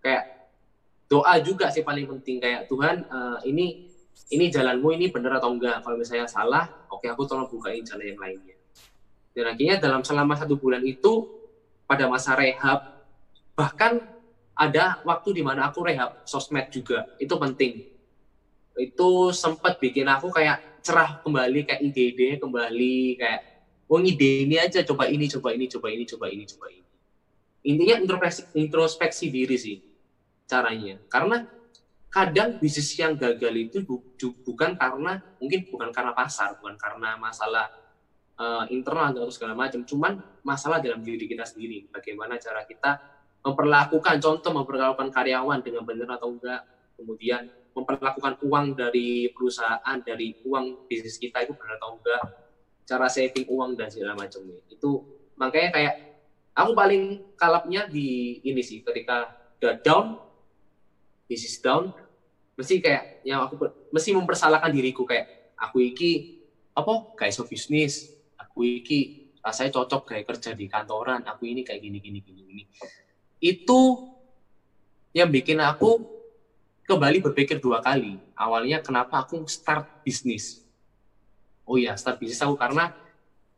kayak 0.00 0.24
doa 1.10 1.34
juga 1.44 1.68
sih 1.68 1.84
paling 1.84 2.08
penting. 2.08 2.40
Kayak 2.40 2.64
Tuhan 2.70 3.04
eh, 3.04 3.38
ini 3.50 3.66
ini 4.32 4.46
jalanmu 4.48 4.88
ini 4.96 5.12
benar 5.12 5.38
atau 5.38 5.52
enggak? 5.52 5.84
Kalau 5.84 5.96
misalnya 6.00 6.26
salah 6.30 6.64
oke 6.88 7.04
aku 7.04 7.22
tolong 7.28 7.48
bukain 7.50 7.84
jalan 7.84 8.16
yang 8.16 8.20
lainnya. 8.20 8.56
Dan 9.34 9.44
akhirnya 9.52 9.76
dalam 9.82 10.00
selama 10.06 10.34
satu 10.38 10.56
bulan 10.56 10.80
itu 10.86 11.26
pada 11.84 12.08
masa 12.08 12.32
rehab 12.38 12.80
bahkan 13.58 14.00
ada 14.54 14.98
waktu 15.02 15.28
di 15.38 15.42
mana 15.44 15.68
aku 15.68 15.84
rehab 15.86 16.14
sosmed 16.24 16.66
juga. 16.72 17.04
Itu 17.20 17.36
penting. 17.36 17.82
Itu 18.78 19.30
sempat 19.34 19.78
bikin 19.82 20.06
aku 20.10 20.30
kayak 20.34 20.62
cerah 20.84 21.16
kembali 21.24 21.64
kayak 21.64 21.80
ide-ide 21.80 22.36
kembali 22.42 23.16
kayak 23.16 23.40
oh 23.88 24.00
ide 24.04 24.44
ini 24.44 24.60
aja 24.60 24.84
coba 24.84 25.08
ini 25.08 25.24
coba 25.32 25.56
ini 25.56 25.64
coba 25.64 25.88
ini 25.88 26.04
coba 26.04 26.26
ini 26.28 26.44
coba 26.44 26.66
ini 26.68 26.83
intinya 27.64 27.96
introspeksi 28.00 28.42
introspeksi 28.56 29.26
diri 29.32 29.56
sih 29.56 29.76
caranya. 30.48 31.00
Karena 31.08 31.40
kadang 32.12 32.54
bisnis 32.60 32.94
yang 33.00 33.18
gagal 33.18 33.54
itu 33.58 33.78
bu- 33.82 34.04
ju- 34.20 34.38
bukan 34.46 34.78
karena 34.78 35.18
mungkin 35.40 35.66
bukan 35.66 35.90
karena 35.90 36.12
pasar 36.14 36.54
bukan 36.60 36.76
karena 36.78 37.16
masalah 37.18 37.66
eh, 38.38 38.64
internal 38.74 39.10
atau 39.14 39.30
segala 39.32 39.54
macam. 39.56 39.82
Cuman 39.86 40.18
masalah 40.44 40.78
dalam 40.84 41.00
diri 41.02 41.24
kita 41.26 41.44
sendiri. 41.46 41.88
Bagaimana 41.90 42.36
cara 42.38 42.62
kita 42.66 43.00
memperlakukan 43.44 44.16
contoh 44.24 44.52
memperlakukan 44.56 45.08
karyawan 45.12 45.60
dengan 45.64 45.82
benar 45.84 46.16
atau 46.20 46.32
enggak. 46.34 46.62
Kemudian 46.96 47.48
memperlakukan 47.74 48.38
uang 48.42 48.66
dari 48.78 49.28
perusahaan 49.34 49.96
dari 50.04 50.30
uang 50.46 50.86
bisnis 50.86 51.18
kita 51.18 51.42
itu 51.42 51.52
benar 51.58 51.76
atau 51.80 51.98
enggak. 51.98 52.22
Cara 52.84 53.06
saving 53.08 53.46
uang 53.48 53.74
dan 53.78 53.88
segala 53.90 54.14
macamnya. 54.16 54.60
Itu 54.70 55.02
makanya 55.40 55.70
kayak 55.74 55.94
aku 56.54 56.70
paling 56.72 57.34
kalapnya 57.34 57.86
di 57.90 58.38
ini 58.46 58.62
sih 58.62 58.80
ketika 58.80 59.34
udah 59.58 59.74
down 59.82 60.06
bisnis 61.26 61.58
down 61.58 61.90
mesti 62.54 62.78
kayak 62.78 63.26
yang 63.26 63.42
aku 63.42 63.58
mesti 63.90 64.14
mempersalahkan 64.14 64.70
diriku 64.70 65.02
kayak 65.02 65.54
aku 65.58 65.82
iki 65.82 66.40
apa 66.74 67.14
kayak 67.18 67.34
so 67.34 67.42
bisnis 67.44 68.14
aku 68.38 68.62
iki 68.62 69.30
rasanya 69.42 69.74
cocok 69.76 70.14
kayak 70.14 70.24
kerja 70.30 70.56
di 70.56 70.70
kantoran 70.70 71.26
aku 71.26 71.44
ini 71.50 71.66
kayak 71.66 71.82
gini 71.82 71.98
gini 72.00 72.18
gini 72.24 72.40
gini. 72.48 72.62
Itu 73.42 74.08
yang 75.12 75.28
bikin 75.28 75.60
aku 75.60 76.00
kembali 76.88 77.20
berpikir 77.20 77.60
dua 77.60 77.84
kali. 77.84 78.16
Awalnya 78.32 78.80
kenapa 78.80 79.20
aku 79.20 79.44
start 79.44 80.00
bisnis 80.00 80.64
oh 81.64 81.80
ya 81.80 81.96
start 81.96 82.20
bisnis 82.20 82.40
aku 82.44 82.54
karena 82.56 82.92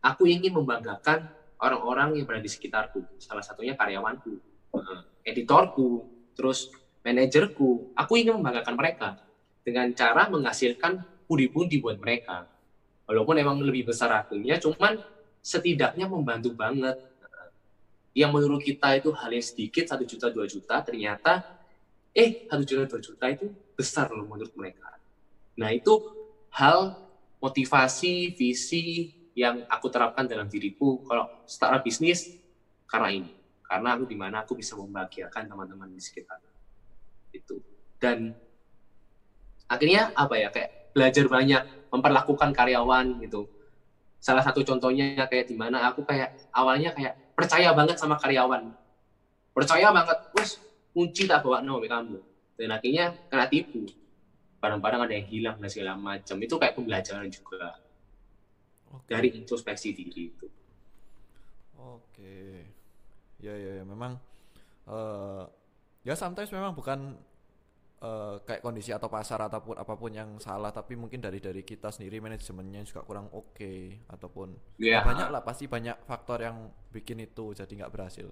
aku 0.02 0.26
ingin 0.30 0.54
membanggakan 0.54 1.26
orang-orang 1.60 2.20
yang 2.20 2.26
berada 2.28 2.44
di 2.44 2.52
sekitarku. 2.52 3.00
Salah 3.16 3.44
satunya 3.44 3.72
karyawanku, 3.76 4.32
eh, 4.76 5.00
editorku, 5.24 6.04
terus 6.36 6.68
manajerku. 7.00 7.96
Aku 7.96 8.12
ingin 8.18 8.36
membanggakan 8.36 8.74
mereka 8.76 9.08
dengan 9.64 9.90
cara 9.96 10.28
menghasilkan 10.28 11.02
pundi-pundi 11.26 11.82
buat 11.82 11.98
mereka. 11.98 12.46
Walaupun 13.06 13.38
emang 13.38 13.62
lebih 13.62 13.86
besar 13.86 14.10
hasilnya, 14.10 14.58
cuman 14.58 14.98
setidaknya 15.42 16.10
membantu 16.10 16.50
banget. 16.54 16.98
Yang 18.16 18.30
menurut 18.32 18.60
kita 18.64 18.96
itu 18.96 19.12
hal 19.12 19.30
yang 19.30 19.44
sedikit, 19.44 19.84
satu 19.86 20.02
juta, 20.08 20.32
dua 20.32 20.48
juta, 20.48 20.80
ternyata 20.80 21.44
eh 22.16 22.48
satu 22.48 22.64
juta, 22.64 22.82
dua 22.88 23.00
juta 23.04 23.24
itu 23.28 23.46
besar 23.76 24.08
loh 24.08 24.24
menurut 24.24 24.50
mereka. 24.56 24.96
Nah 25.60 25.68
itu 25.70 26.00
hal 26.48 26.96
motivasi, 27.38 28.32
visi 28.32 29.12
yang 29.36 29.68
aku 29.68 29.92
terapkan 29.92 30.24
dalam 30.24 30.48
diriku 30.48 31.04
kalau 31.04 31.44
startup 31.44 31.84
bisnis 31.84 32.32
karena 32.88 33.12
ini. 33.12 33.30
Karena 33.66 33.98
aku 33.98 34.08
di 34.08 34.16
mana 34.16 34.40
aku 34.46 34.56
bisa 34.56 34.78
membahagiakan 34.78 35.52
teman-teman 35.52 35.92
di 35.92 36.00
sekitar. 36.00 36.40
Itu. 37.34 37.60
Dan 38.00 38.32
akhirnya 39.68 40.14
apa 40.14 40.34
ya 40.38 40.48
kayak 40.48 40.94
belajar 40.96 41.28
banyak 41.28 41.62
memperlakukan 41.92 42.50
karyawan 42.54 43.20
gitu 43.20 43.50
salah 44.22 44.42
satu 44.42 44.64
contohnya 44.64 45.28
kayak 45.28 45.46
di 45.50 45.54
mana 45.58 45.86
aku 45.86 46.02
kayak 46.02 46.50
awalnya 46.54 46.90
kayak 46.96 47.36
percaya 47.36 47.70
banget 47.76 48.00
sama 48.00 48.16
karyawan 48.16 48.72
percaya 49.52 49.92
banget 49.92 50.18
terus 50.32 50.58
kunci 50.96 51.28
tak 51.28 51.44
bawa 51.44 51.60
no 51.60 51.78
kamu 51.82 52.18
dan 52.56 52.68
akhirnya 52.72 53.04
kena 53.28 53.46
tipu 53.46 53.84
barang-barang 54.56 55.00
ada 55.04 55.14
yang 55.14 55.28
hilang 55.28 55.56
dan 55.60 55.68
segala 55.68 55.94
macam 56.00 56.36
itu 56.40 56.54
kayak 56.56 56.74
pembelajaran 56.74 57.28
juga 57.28 57.76
okay. 58.92 59.10
dari 59.10 59.28
introspeksi 59.34 59.94
diri 59.96 60.22
itu 60.30 60.46
oke 61.80 62.36
ya 63.42 63.54
ya, 63.54 63.70
ya. 63.80 63.84
memang 63.84 64.18
uh, 64.88 65.44
ya 66.06 66.14
sometimes 66.14 66.50
memang 66.54 66.72
bukan 66.72 67.18
uh, 68.00 68.36
kayak 68.44 68.62
kondisi 68.64 68.92
atau 68.92 69.08
pasar 69.08 69.40
ataupun 69.46 69.76
apa 69.76 69.94
pun 69.96 70.12
yang 70.12 70.36
salah 70.38 70.72
tapi 70.72 70.96
mungkin 70.98 71.20
dari 71.22 71.40
dari 71.40 71.62
kita 71.64 71.92
sendiri 71.92 72.20
manajemennya 72.20 72.84
juga 72.84 73.02
kurang 73.04 73.28
oke 73.32 73.56
okay, 73.56 74.00
ataupun 74.10 74.78
yeah. 74.80 75.02
ya 75.02 75.06
banyak 75.06 75.28
lah 75.32 75.42
pasti 75.44 75.68
banyak 75.68 75.96
faktor 76.04 76.42
yang 76.44 76.70
bikin 76.92 77.22
itu 77.22 77.52
jadi 77.52 77.72
nggak 77.84 77.92
berhasil 77.92 78.28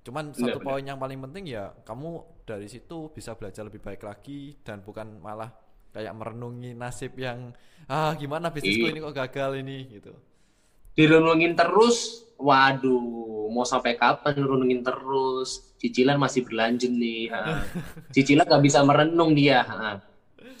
cuman 0.00 0.32
bener, 0.32 0.56
satu 0.56 0.58
poin 0.64 0.80
yang 0.80 0.96
paling 0.96 1.20
penting 1.28 1.52
ya 1.52 1.76
kamu 1.84 2.24
dari 2.48 2.66
situ 2.72 3.12
bisa 3.12 3.36
belajar 3.36 3.68
lebih 3.68 3.84
baik 3.84 4.00
lagi 4.00 4.56
dan 4.64 4.80
bukan 4.80 5.20
malah 5.20 5.52
kayak 5.90 6.14
merenungi 6.14 6.74
nasib 6.74 7.14
yang 7.18 7.54
ah 7.90 8.14
gimana 8.14 8.50
bisnisku 8.50 8.86
iya. 8.86 8.92
ini 8.94 9.00
kok 9.02 9.16
gagal 9.16 9.50
ini? 9.62 9.78
Gitu. 9.98 10.12
Direnungin 10.94 11.54
terus 11.54 12.26
waduh 12.40 13.50
mau 13.50 13.66
sampai 13.66 13.98
kapan 13.98 14.34
renungin 14.38 14.82
terus? 14.82 15.74
Cicilan 15.80 16.20
masih 16.20 16.44
berlanjut 16.44 16.92
nih 16.92 17.32
cicilan 18.14 18.44
nggak 18.44 18.64
bisa 18.64 18.84
merenung 18.84 19.32
dia 19.32 19.64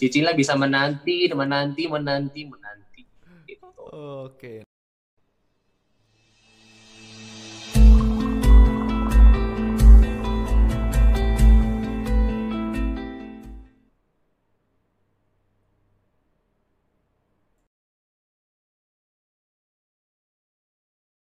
cicilan 0.00 0.32
bisa 0.32 0.56
menanti 0.56 1.28
menanti 1.28 1.84
menanti 1.84 2.40
menanti. 2.48 3.02
Gitu. 3.44 3.68
oke 3.92 4.64